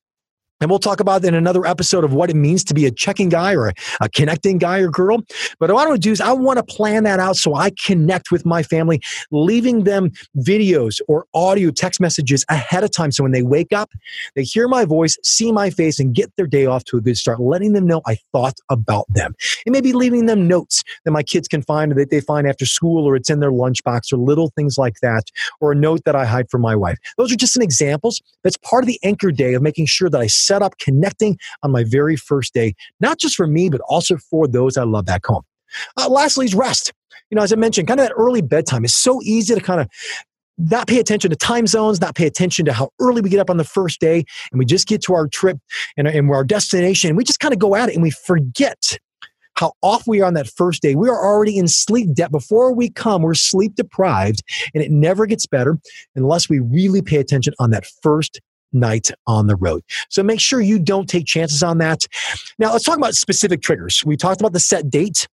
And 0.60 0.70
we'll 0.70 0.78
talk 0.78 1.00
about 1.00 1.22
in 1.24 1.34
another 1.34 1.66
episode 1.66 2.02
of 2.02 2.14
what 2.14 2.30
it 2.30 2.36
means 2.36 2.64
to 2.64 2.74
be 2.74 2.86
a 2.86 2.90
checking 2.90 3.28
guy 3.28 3.54
or 3.54 3.68
a, 3.68 3.74
a 4.00 4.08
connecting 4.08 4.56
guy 4.56 4.78
or 4.78 4.88
girl. 4.88 5.18
But 5.58 5.70
what 5.70 5.82
I 5.82 5.88
want 5.88 6.00
to 6.00 6.08
do 6.08 6.12
is 6.12 6.20
I 6.20 6.32
want 6.32 6.56
to 6.58 6.62
plan 6.62 7.04
that 7.04 7.20
out 7.20 7.36
so 7.36 7.54
I 7.54 7.70
connect 7.84 8.30
with 8.30 8.46
my 8.46 8.62
family, 8.62 9.02
leaving 9.30 9.84
them 9.84 10.12
videos 10.38 11.00
or 11.08 11.26
audio 11.34 11.70
text 11.70 12.00
messages 12.00 12.44
ahead 12.48 12.84
of 12.84 12.90
time. 12.90 13.12
So 13.12 13.22
when 13.22 13.32
they 13.32 13.42
wake 13.42 13.72
up, 13.74 13.90
they 14.34 14.44
hear 14.44 14.66
my 14.66 14.86
voice, 14.86 15.18
see 15.22 15.52
my 15.52 15.68
face, 15.68 16.00
and 16.00 16.14
get 16.14 16.34
their 16.36 16.46
day 16.46 16.64
off 16.64 16.84
to 16.84 16.96
a 16.96 17.00
good 17.02 17.18
start, 17.18 17.38
letting 17.38 17.74
them 17.74 17.86
know 17.86 18.00
I 18.06 18.16
thought 18.32 18.56
about 18.70 19.04
them. 19.10 19.34
And 19.66 19.72
maybe 19.74 19.92
leaving 19.92 20.24
them 20.24 20.48
notes 20.48 20.82
that 21.04 21.10
my 21.10 21.22
kids 21.22 21.48
can 21.48 21.60
find 21.62 21.92
or 21.92 21.96
that 21.96 22.10
they 22.10 22.20
find 22.22 22.46
after 22.46 22.64
school 22.64 23.04
or 23.04 23.14
it's 23.14 23.28
in 23.28 23.40
their 23.40 23.52
lunchbox 23.52 24.10
or 24.10 24.16
little 24.16 24.50
things 24.56 24.78
like 24.78 25.00
that, 25.02 25.24
or 25.60 25.72
a 25.72 25.76
note 25.76 26.04
that 26.04 26.16
I 26.16 26.24
hide 26.24 26.48
from 26.50 26.62
my 26.62 26.74
wife. 26.74 26.98
Those 27.18 27.30
are 27.30 27.36
just 27.36 27.52
some 27.52 27.62
examples. 27.62 28.22
That's 28.42 28.56
part 28.58 28.84
of 28.84 28.88
the 28.88 28.98
anchor 29.02 29.30
day 29.30 29.52
of 29.52 29.60
making 29.60 29.86
sure 29.86 30.08
that 30.08 30.20
I 30.20 30.28
set 30.46 30.62
up 30.62 30.78
connecting 30.78 31.38
on 31.62 31.72
my 31.72 31.84
very 31.84 32.16
first 32.16 32.54
day, 32.54 32.74
not 33.00 33.18
just 33.18 33.36
for 33.36 33.46
me, 33.46 33.68
but 33.68 33.80
also 33.88 34.16
for 34.16 34.46
those 34.46 34.76
I 34.76 34.84
love 34.84 35.04
back 35.06 35.26
home. 35.26 35.42
Uh, 35.96 36.08
lastly, 36.08 36.46
is 36.46 36.54
rest. 36.54 36.92
You 37.30 37.36
know, 37.36 37.42
as 37.42 37.52
I 37.52 37.56
mentioned, 37.56 37.88
kind 37.88 38.00
of 38.00 38.06
that 38.06 38.14
early 38.14 38.42
bedtime 38.42 38.84
is 38.84 38.94
so 38.94 39.20
easy 39.22 39.54
to 39.54 39.60
kind 39.60 39.80
of 39.80 39.88
not 40.58 40.86
pay 40.86 40.98
attention 40.98 41.30
to 41.30 41.36
time 41.36 41.66
zones, 41.66 42.00
not 42.00 42.14
pay 42.14 42.26
attention 42.26 42.64
to 42.64 42.72
how 42.72 42.90
early 43.00 43.20
we 43.20 43.28
get 43.28 43.40
up 43.40 43.50
on 43.50 43.56
the 43.56 43.64
first 43.64 44.00
day, 44.00 44.24
and 44.50 44.58
we 44.58 44.64
just 44.64 44.86
get 44.86 45.02
to 45.02 45.14
our 45.14 45.28
trip 45.28 45.58
and, 45.96 46.06
and 46.06 46.30
our 46.30 46.44
destination. 46.44 47.08
And 47.10 47.16
we 47.16 47.24
just 47.24 47.40
kind 47.40 47.52
of 47.52 47.60
go 47.60 47.74
at 47.74 47.88
it 47.88 47.94
and 47.94 48.02
we 48.02 48.10
forget 48.10 48.98
how 49.54 49.72
off 49.82 50.06
we 50.06 50.20
are 50.20 50.26
on 50.26 50.34
that 50.34 50.48
first 50.48 50.82
day. 50.82 50.94
We 50.94 51.08
are 51.08 51.26
already 51.26 51.58
in 51.58 51.66
sleep 51.66 52.14
debt. 52.14 52.30
Before 52.30 52.74
we 52.74 52.90
come, 52.90 53.22
we're 53.22 53.34
sleep 53.34 53.74
deprived, 53.74 54.42
and 54.74 54.82
it 54.82 54.90
never 54.90 55.26
gets 55.26 55.46
better 55.46 55.78
unless 56.14 56.48
we 56.48 56.60
really 56.60 57.02
pay 57.02 57.16
attention 57.16 57.54
on 57.58 57.70
that 57.70 57.86
first 58.02 58.40
night 58.72 59.10
on 59.26 59.46
the 59.46 59.56
road. 59.56 59.82
So 60.08 60.22
make 60.22 60.40
sure 60.40 60.60
you 60.60 60.78
don't 60.78 61.08
take 61.08 61.26
chances 61.26 61.62
on 61.62 61.78
that. 61.78 62.00
Now, 62.58 62.72
let's 62.72 62.84
talk 62.84 62.96
about 62.96 63.14
specific 63.14 63.62
triggers. 63.62 64.02
We 64.04 64.16
talked 64.16 64.40
about 64.40 64.52
the 64.52 64.60
set 64.60 64.90
date 64.90 65.28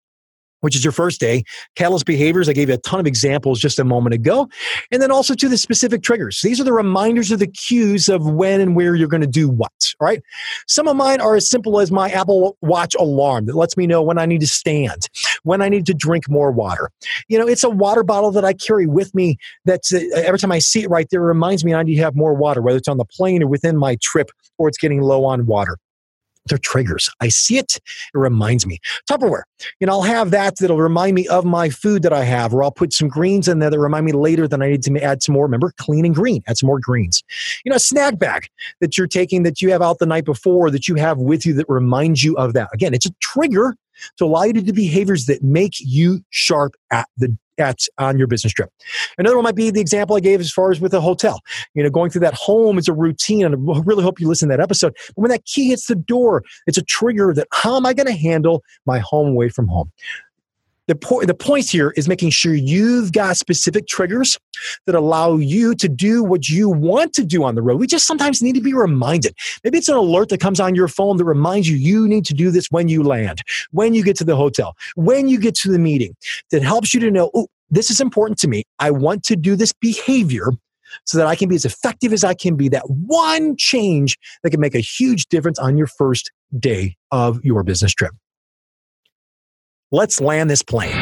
which 0.61 0.77
is 0.77 0.85
your 0.85 0.93
first 0.93 1.21
day. 1.21 1.45
Catalyst 1.75 2.07
behaviors, 2.07 2.49
I 2.49 2.53
gave 2.53 2.69
you 2.69 2.75
a 2.75 2.79
ton 2.79 3.01
of 3.01 3.07
examples 3.07 3.61
just 3.61 3.79
a 3.79 3.85
moment 3.85 4.15
ago. 4.15 4.49
And 4.91 5.01
then 5.03 5.11
also 5.11 5.35
to 5.35 5.49
the 5.49 5.59
specific 5.59 6.03
triggers. 6.03 6.41
These 6.43 6.61
are 6.61 6.65
the 6.65 6.73
reminders 6.73 7.31
of 7.31 7.39
the 7.39 7.47
cues 7.47 8.09
of 8.09 8.29
when 8.31 8.61
and 8.61 8.75
where 8.75 8.95
you're 8.95 9.09
going 9.09 9.21
to 9.21 9.27
do 9.27 9.49
what. 9.49 9.73
right? 10.01 10.23
Some 10.67 10.89
of 10.89 10.97
mine 10.97 11.21
are 11.21 11.37
as 11.37 11.49
simple 11.49 11.81
as 11.81 11.91
my 11.91 12.11
Apple 12.11 12.57
Watch 12.61 12.95
alarm 12.95 13.47
that 13.47 13.57
lets 13.57 13.77
me 13.77 13.87
know 13.87 14.03
when 14.03 14.19
I 14.19 14.27
need 14.27 14.41
to 14.41 14.47
stand, 14.47 15.09
when 15.43 15.63
I 15.63 15.69
need 15.69 15.87
to 15.87 15.95
drink 15.95 16.29
more 16.29 16.51
water. 16.51 16.91
You 17.29 17.39
know, 17.39 17.47
it's 17.47 17.65
a 17.65 17.71
water 17.71 18.03
bottle 18.03 18.31
that 18.33 18.45
I 18.45 18.53
carry 18.53 18.87
with 18.87 19.15
me 19.15 19.37
that's 19.65 19.93
uh, 19.93 20.01
every 20.15 20.39
time 20.39 20.53
I 20.53 20.59
see 20.59 20.83
it 20.83 20.91
right 20.91 21.07
there, 21.11 21.23
it 21.23 21.27
reminds 21.27 21.65
me 21.65 21.75
I 21.75 21.83
need 21.83 21.97
to 21.97 22.03
have 22.03 22.17
more 22.17 22.35
water, 22.35 22.63
whether 22.63 22.79
it's 22.79 22.89
on 22.89 22.99
the 22.99 23.05
plane 23.05 23.43
or 23.43 23.47
within 23.47 23.77
my 23.77 23.97
trip 24.01 24.31
or 24.59 24.69
it's 24.69 24.79
getting 24.79 25.01
low 25.01 25.25
on 25.25 25.47
water 25.47 25.79
they're 26.49 26.59
triggers. 26.59 27.11
I 27.21 27.29
see 27.29 27.59
it, 27.59 27.77
it 27.77 27.83
reminds 28.15 28.67
me. 28.67 28.79
Tupperware, 29.09 29.43
you 29.81 29.87
know, 29.87 29.95
I'll 29.95 30.03
have 30.03 30.31
that 30.31 30.59
that'll 30.59 30.79
remind 30.79 31.15
me 31.15 31.27
of 31.29 31.45
my 31.45 31.71
food 31.71 32.03
that 32.03 32.13
I 32.13 32.25
have, 32.25 32.55
or 32.55 32.63
I'll 32.63 32.71
put 32.71 32.93
some 32.93 33.09
greens 33.09 33.49
in 33.49 33.59
there 33.59 33.71
that 33.71 33.79
remind 33.79 34.07
me 34.07 34.13
later 34.13 34.49
that 34.49 34.63
I 34.63 34.71
need 34.71 34.83
to 34.83 35.03
add 35.03 35.23
some 35.23 35.35
more. 35.35 35.45
Remember, 35.45 35.73
clean 35.77 36.05
and 36.05 36.15
green, 36.15 36.43
add 36.47 36.59
some 36.59 36.67
more 36.67 36.81
greens. 36.81 37.23
You 37.65 37.71
know, 37.71 37.77
a 37.77 37.81
snack 37.81 38.19
bag 38.19 38.49
that 38.81 38.97
you're 38.97 39.07
taking 39.07 39.43
that 39.45 39.63
you 39.63 39.71
have 39.71 39.83
out 39.83 39.99
the 39.99 40.07
night 40.07 40.25
before 40.25 40.71
that 40.71 40.89
you 40.89 40.95
have 40.97 41.19
with 41.19 41.47
you 41.47 41.55
that 41.55 41.67
reminds 41.69 42.25
you 42.25 42.37
of 42.37 42.53
that. 42.55 42.69
Again, 42.73 42.95
it's 42.95 43.07
a 43.07 43.13
trigger 43.21 43.77
to 44.17 44.25
allow 44.25 44.45
you 44.45 44.53
to 44.53 44.63
do 44.63 44.73
behaviors 44.73 45.27
that 45.27 45.43
make 45.43 45.75
you 45.79 46.21
sharp 46.31 46.75
at 46.91 47.09
the 47.17 47.37
at 47.59 47.81
on 47.99 48.19
your 48.19 48.27
business 48.27 48.53
trip. 48.53 48.71
Another 49.19 49.37
one 49.37 49.45
might 49.45 49.55
be 49.55 49.71
the 49.71 49.81
example 49.81 50.17
I 50.17 50.21
gave 50.21 50.41
as 50.41 50.51
far 50.51 50.71
as 50.71 50.81
with 50.81 50.95
a 50.95 51.01
hotel. 51.01 51.41
You 51.75 51.83
know, 51.83 51.91
going 51.91 52.11
through 52.11 52.23
that 52.23 52.35
home 52.35 52.79
is 52.79 52.89
a 52.89 52.93
routine, 52.93 53.45
and 53.45 53.55
I 53.55 53.81
really 53.85 54.03
hope 54.03 54.21
you 54.21 54.29
listen 54.29 54.49
to 54.49 54.57
that 54.57 54.63
episode. 54.63 54.97
But 55.09 55.23
when 55.23 55.31
that 55.31 55.45
key 55.45 55.69
hits 55.69 55.87
the 55.87 55.97
door, 55.97 56.43
it's 56.67 56.79
a 56.79 56.83
trigger 56.83 57.33
that 57.35 57.49
how 57.53 57.77
am 57.77 57.87
I 57.87 57.95
going 57.95 58.07
to 58.07 58.13
handle 58.13 58.63
my 58.87 58.99
home 58.99 59.29
away 59.29 59.49
from 59.49 59.69
home? 59.69 59.91
The, 60.89 60.97
po- 60.97 61.23
the 61.23 61.35
point 61.35 61.71
here 61.71 61.93
is 61.97 62.09
making 62.09 62.31
sure 62.31 62.55
you've 62.55 63.13
got 63.13 63.37
specific 63.37 63.87
triggers 63.87 64.39
that 64.87 64.95
allow 64.95 65.37
you 65.37 65.75
to 65.77 65.89
do 65.89 66.25
what 66.25 66.49
you 66.49 66.69
want 66.69 67.13
to 67.13 67.25
do 67.25 67.45
on 67.45 67.55
the 67.55 67.63
road. 67.63 67.79
We 67.79 67.87
just 67.87 68.07
sometimes 68.07 68.43
need 68.43 68.55
to 68.55 68.61
be 68.61 68.75
reminded. 68.75 69.35
Maybe 69.63 69.79
it's 69.79 69.89
an 69.89 69.97
alert 69.97 70.31
that 70.31 70.41
comes 70.41 70.59
on 70.59 70.75
your 70.75 70.89
phone 70.89 71.19
that 71.19 71.25
reminds 71.25 71.69
you 71.69 71.77
you 71.77 72.09
need 72.09 72.25
to 72.27 72.35
do 72.35 72.51
this 72.51 72.69
when 72.71 72.89
you 72.89 73.03
land, 73.03 73.43
when 73.71 73.95
you 73.95 74.03
get 74.03 74.17
to 74.17 74.25
the 74.25 74.35
hotel, 74.35 74.75
when 74.97 75.29
you 75.29 75.39
get 75.39 75.55
to 75.57 75.71
the 75.71 75.79
meeting, 75.79 76.17
that 76.51 76.63
helps 76.63 76.93
you 76.93 77.01
to 77.01 77.11
know, 77.11 77.31
oh, 77.35 77.47
this 77.71 77.91
is 77.91 78.01
important 78.01 78.39
to 78.41 78.49
me. 78.49 78.65
I 78.79 78.91
want 78.91 79.23
to 79.25 79.37
do 79.37 79.55
this 79.55 79.73
behavior 79.73 80.49
so 81.05 81.19
that 81.19 81.27
I 81.27 81.37
can 81.37 81.51
be 81.51 81.55
as 81.55 81.67
effective 81.67 82.15
as 82.15 82.25
I 82.25 82.33
can 82.33 82.57
be. 82.57 82.71
That 82.71 82.89
one 82.89 83.57
change 83.59 84.17
that 84.43 84.51
can 84.51 84.61
make 84.61 84.75
a 84.75 84.81
huge 84.81 85.27
difference 85.27 85.59
on 85.59 85.77
your 85.77 85.87
first 85.87 86.33
day 86.59 86.97
of 87.13 87.45
your 87.45 87.63
business 87.63 87.93
trip. 87.93 88.13
Let's 89.91 90.21
land 90.21 90.51
this 90.51 90.63
plane. 90.63 90.97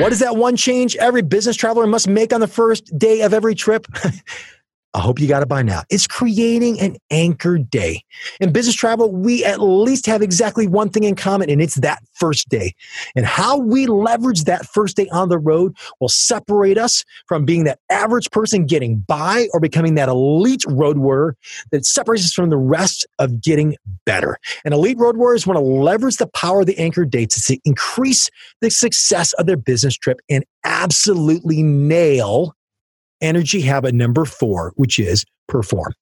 What 0.00 0.12
is 0.12 0.20
that 0.20 0.36
one 0.36 0.56
change 0.56 0.96
every 0.96 1.22
business 1.22 1.54
traveler 1.56 1.86
must 1.86 2.08
make 2.08 2.32
on 2.32 2.40
the 2.40 2.48
first 2.48 2.98
day 2.98 3.20
of 3.20 3.34
every 3.34 3.54
trip? 3.54 3.86
I 4.96 5.00
hope 5.00 5.20
you 5.20 5.28
got 5.28 5.42
it 5.42 5.48
by 5.48 5.62
now. 5.62 5.82
It's 5.90 6.06
creating 6.06 6.80
an 6.80 6.96
anchor 7.10 7.58
day. 7.58 8.02
In 8.40 8.50
business 8.50 8.74
travel, 8.74 9.12
we 9.12 9.44
at 9.44 9.60
least 9.60 10.06
have 10.06 10.22
exactly 10.22 10.66
one 10.66 10.88
thing 10.88 11.04
in 11.04 11.14
common, 11.14 11.50
and 11.50 11.60
it's 11.60 11.74
that 11.76 12.02
first 12.14 12.48
day. 12.48 12.74
And 13.14 13.26
how 13.26 13.58
we 13.58 13.86
leverage 13.86 14.44
that 14.44 14.64
first 14.64 14.96
day 14.96 15.06
on 15.12 15.28
the 15.28 15.38
road 15.38 15.76
will 16.00 16.08
separate 16.08 16.78
us 16.78 17.04
from 17.26 17.44
being 17.44 17.64
that 17.64 17.78
average 17.90 18.30
person 18.30 18.64
getting 18.64 19.00
by 19.00 19.48
or 19.52 19.60
becoming 19.60 19.96
that 19.96 20.08
elite 20.08 20.64
road 20.66 20.96
warrior 20.96 21.36
that 21.72 21.84
separates 21.84 22.24
us 22.24 22.32
from 22.32 22.48
the 22.48 22.56
rest 22.56 23.06
of 23.18 23.42
getting 23.42 23.76
better. 24.06 24.38
And 24.64 24.72
elite 24.72 24.98
road 24.98 25.18
warriors 25.18 25.46
want 25.46 25.58
to 25.58 25.64
leverage 25.64 26.16
the 26.16 26.26
power 26.28 26.60
of 26.60 26.66
the 26.66 26.78
anchor 26.78 27.04
day 27.04 27.26
to 27.26 27.58
increase 27.66 28.30
the 28.62 28.70
success 28.70 29.34
of 29.34 29.44
their 29.44 29.58
business 29.58 29.94
trip 29.94 30.20
and 30.30 30.42
absolutely 30.64 31.62
nail 31.62 32.54
energy 33.20 33.60
habit 33.60 33.94
number 33.94 34.24
four, 34.24 34.72
which 34.76 34.98
is 34.98 35.24
perform. 35.48 35.92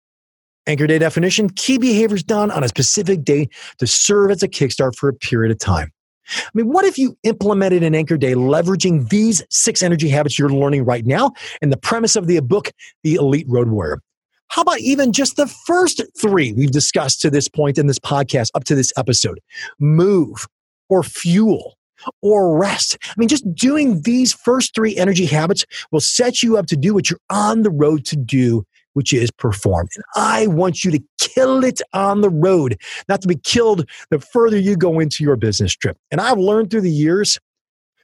Anchor 0.67 0.87
day 0.87 0.99
definition 0.99 1.51
key 1.51 1.77
behaviors 1.77 2.23
done 2.23 2.51
on 2.51 2.65
a 2.65 2.69
specific 2.69 3.23
day 3.23 3.49
to 3.79 3.87
serve 3.87 4.31
as 4.31 4.43
a 4.43 4.49
kickstart 4.49 4.97
for 4.97 5.09
a 5.09 5.15
period 5.15 5.53
of 5.53 5.59
time. 5.59 5.91
I 6.29 6.51
mean, 6.55 6.69
what 6.73 6.87
if 6.87 6.97
you 6.97 7.19
implemented 7.23 7.83
an 7.83 7.95
anchor 7.95 8.17
day 8.17 8.33
leveraging 8.33 9.11
these 9.11 9.43
six 9.51 9.83
energy 9.83 10.09
habits 10.09 10.39
you're 10.39 10.49
learning 10.49 10.87
right 10.87 11.05
now 11.05 11.33
and 11.61 11.71
the 11.71 11.77
premise 11.77 12.17
of 12.17 12.27
the 12.27 12.41
book, 12.41 12.73
The 13.03 13.17
Elite 13.17 13.47
Road 13.47 13.69
Warrior? 13.69 14.01
How 14.49 14.63
about 14.63 14.81
even 14.81 15.13
just 15.13 15.37
the 15.37 15.47
first 15.47 16.03
three 16.19 16.53
we've 16.53 16.71
discussed 16.71 17.21
to 17.23 17.31
this 17.31 17.49
point 17.49 17.77
in 17.77 17.87
this 17.87 17.99
podcast 17.99 18.51
up 18.55 18.65
to 18.65 18.75
this 18.75 18.93
episode? 18.97 19.41
Move 19.79 20.47
or 20.89 21.03
fuel 21.03 21.77
or 22.23 22.59
rest. 22.59 22.99
I 23.05 23.15
mean, 23.17 23.29
just 23.29 23.53
doing 23.55 24.03
these 24.03 24.33
first 24.33 24.75
three 24.75 24.97
energy 24.97 25.27
habits 25.27 25.65
will 25.91 26.01
set 26.01 26.43
you 26.43 26.57
up 26.57 26.67
to 26.67 26.77
do 26.77 26.95
what 26.95 27.11
you're 27.11 27.21
on 27.31 27.63
the 27.63 27.71
road 27.71 28.05
to 28.07 28.17
do, 28.17 28.65
which 28.95 29.13
is 29.13 29.31
perform. 29.31 29.89
And 29.95 30.05
I 30.17 30.47
want 30.47 30.85
you 30.85 30.91
to 30.93 31.01
kill 31.21 31.65
it 31.65 31.81
on 31.93 32.21
the 32.21 32.31
road, 32.31 32.81
not 33.09 33.23
to 33.23 33.29
be 33.29 33.37
killed 33.37 33.89
the 34.11 34.21
further 34.21 34.59
you 34.59 34.77
go 34.77 35.01
into 35.01 35.25
your 35.25 35.37
business 35.37 35.75
trip. 35.75 35.97
And 36.11 36.21
I've 36.21 36.39
learned 36.39 36.71
through 36.71 36.83
the 36.83 36.91
years 36.91 37.39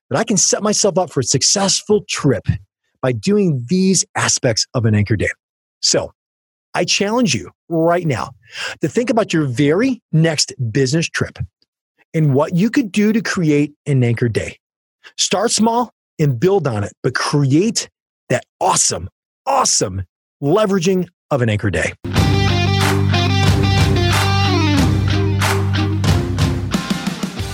that 0.08 0.18
I 0.18 0.24
can 0.24 0.36
set 0.36 0.62
myself 0.62 0.98
up 0.98 1.10
for 1.10 1.20
a 1.20 1.24
successful 1.24 2.04
trip 2.08 2.46
by 3.00 3.12
doing 3.12 3.64
these 3.68 4.04
aspects 4.16 4.66
of 4.74 4.84
an 4.84 4.94
anchor 4.94 5.16
day. 5.16 5.30
So, 5.80 6.12
I 6.74 6.84
challenge 6.84 7.34
you 7.34 7.50
right 7.68 8.06
now 8.06 8.30
to 8.80 8.88
think 8.88 9.10
about 9.10 9.32
your 9.32 9.46
very 9.46 10.00
next 10.12 10.52
business 10.70 11.08
trip 11.08 11.38
and 12.14 12.34
what 12.34 12.54
you 12.54 12.70
could 12.70 12.90
do 12.92 13.12
to 13.12 13.20
create 13.22 13.72
an 13.86 14.02
anchor 14.02 14.28
day. 14.28 14.58
Start 15.18 15.50
small 15.50 15.92
and 16.18 16.38
build 16.38 16.66
on 16.66 16.84
it, 16.84 16.92
but 17.02 17.14
create 17.14 17.88
that 18.28 18.44
awesome, 18.60 19.08
awesome 19.46 20.02
leveraging 20.42 21.08
of 21.30 21.42
an 21.42 21.48
anchor 21.48 21.70
day. 21.70 21.92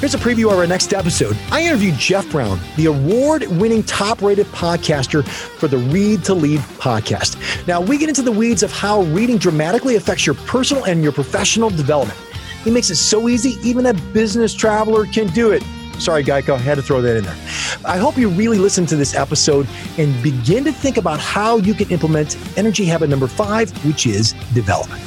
Here's 0.00 0.14
a 0.14 0.18
preview 0.18 0.52
of 0.52 0.58
our 0.58 0.66
next 0.66 0.92
episode. 0.92 1.36
I 1.50 1.62
interviewed 1.62 1.96
Jeff 1.96 2.30
Brown, 2.30 2.60
the 2.76 2.86
award 2.86 3.46
winning 3.58 3.82
top 3.82 4.20
rated 4.20 4.46
podcaster 4.48 5.26
for 5.26 5.68
the 5.68 5.78
Read 5.78 6.22
to 6.26 6.34
Lead 6.34 6.60
podcast. 6.60 7.66
Now, 7.66 7.80
we 7.80 7.96
get 7.96 8.08
into 8.08 8.22
the 8.22 8.30
weeds 8.30 8.62
of 8.62 8.70
how 8.70 9.02
reading 9.02 9.38
dramatically 9.38 9.96
affects 9.96 10.26
your 10.26 10.34
personal 10.34 10.84
and 10.84 11.02
your 11.02 11.12
professional 11.12 11.70
development. 11.70 12.20
He 12.66 12.72
makes 12.72 12.90
it 12.90 12.96
so 12.96 13.28
easy, 13.28 13.60
even 13.62 13.86
a 13.86 13.94
business 14.12 14.52
traveler 14.52 15.06
can 15.06 15.28
do 15.28 15.52
it. 15.52 15.62
Sorry, 16.00 16.24
Geico, 16.24 16.54
I 16.54 16.58
had 16.58 16.74
to 16.74 16.82
throw 16.82 17.00
that 17.00 17.16
in 17.16 17.22
there. 17.22 17.36
I 17.84 17.96
hope 17.96 18.16
you 18.16 18.28
really 18.28 18.58
listen 18.58 18.86
to 18.86 18.96
this 18.96 19.14
episode 19.14 19.68
and 19.98 20.20
begin 20.20 20.64
to 20.64 20.72
think 20.72 20.96
about 20.96 21.20
how 21.20 21.58
you 21.58 21.74
can 21.74 21.88
implement 21.90 22.36
energy 22.58 22.84
habit 22.84 23.08
number 23.08 23.28
five, 23.28 23.70
which 23.86 24.04
is 24.04 24.32
development. 24.52 25.00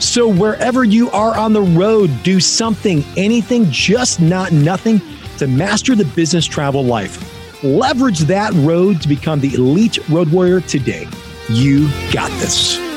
So, 0.00 0.26
wherever 0.26 0.82
you 0.82 1.08
are 1.10 1.38
on 1.38 1.52
the 1.52 1.62
road, 1.62 2.10
do 2.24 2.40
something, 2.40 3.04
anything, 3.16 3.70
just 3.70 4.20
not 4.20 4.50
nothing 4.50 5.00
to 5.36 5.46
master 5.46 5.94
the 5.94 6.04
business 6.04 6.46
travel 6.46 6.84
life. 6.84 7.62
Leverage 7.62 8.22
that 8.22 8.52
road 8.54 9.00
to 9.02 9.08
become 9.08 9.38
the 9.38 9.54
elite 9.54 9.98
road 10.08 10.32
warrior 10.32 10.60
today. 10.62 11.06
You 11.48 11.88
got 12.10 12.30
this. 12.40 12.87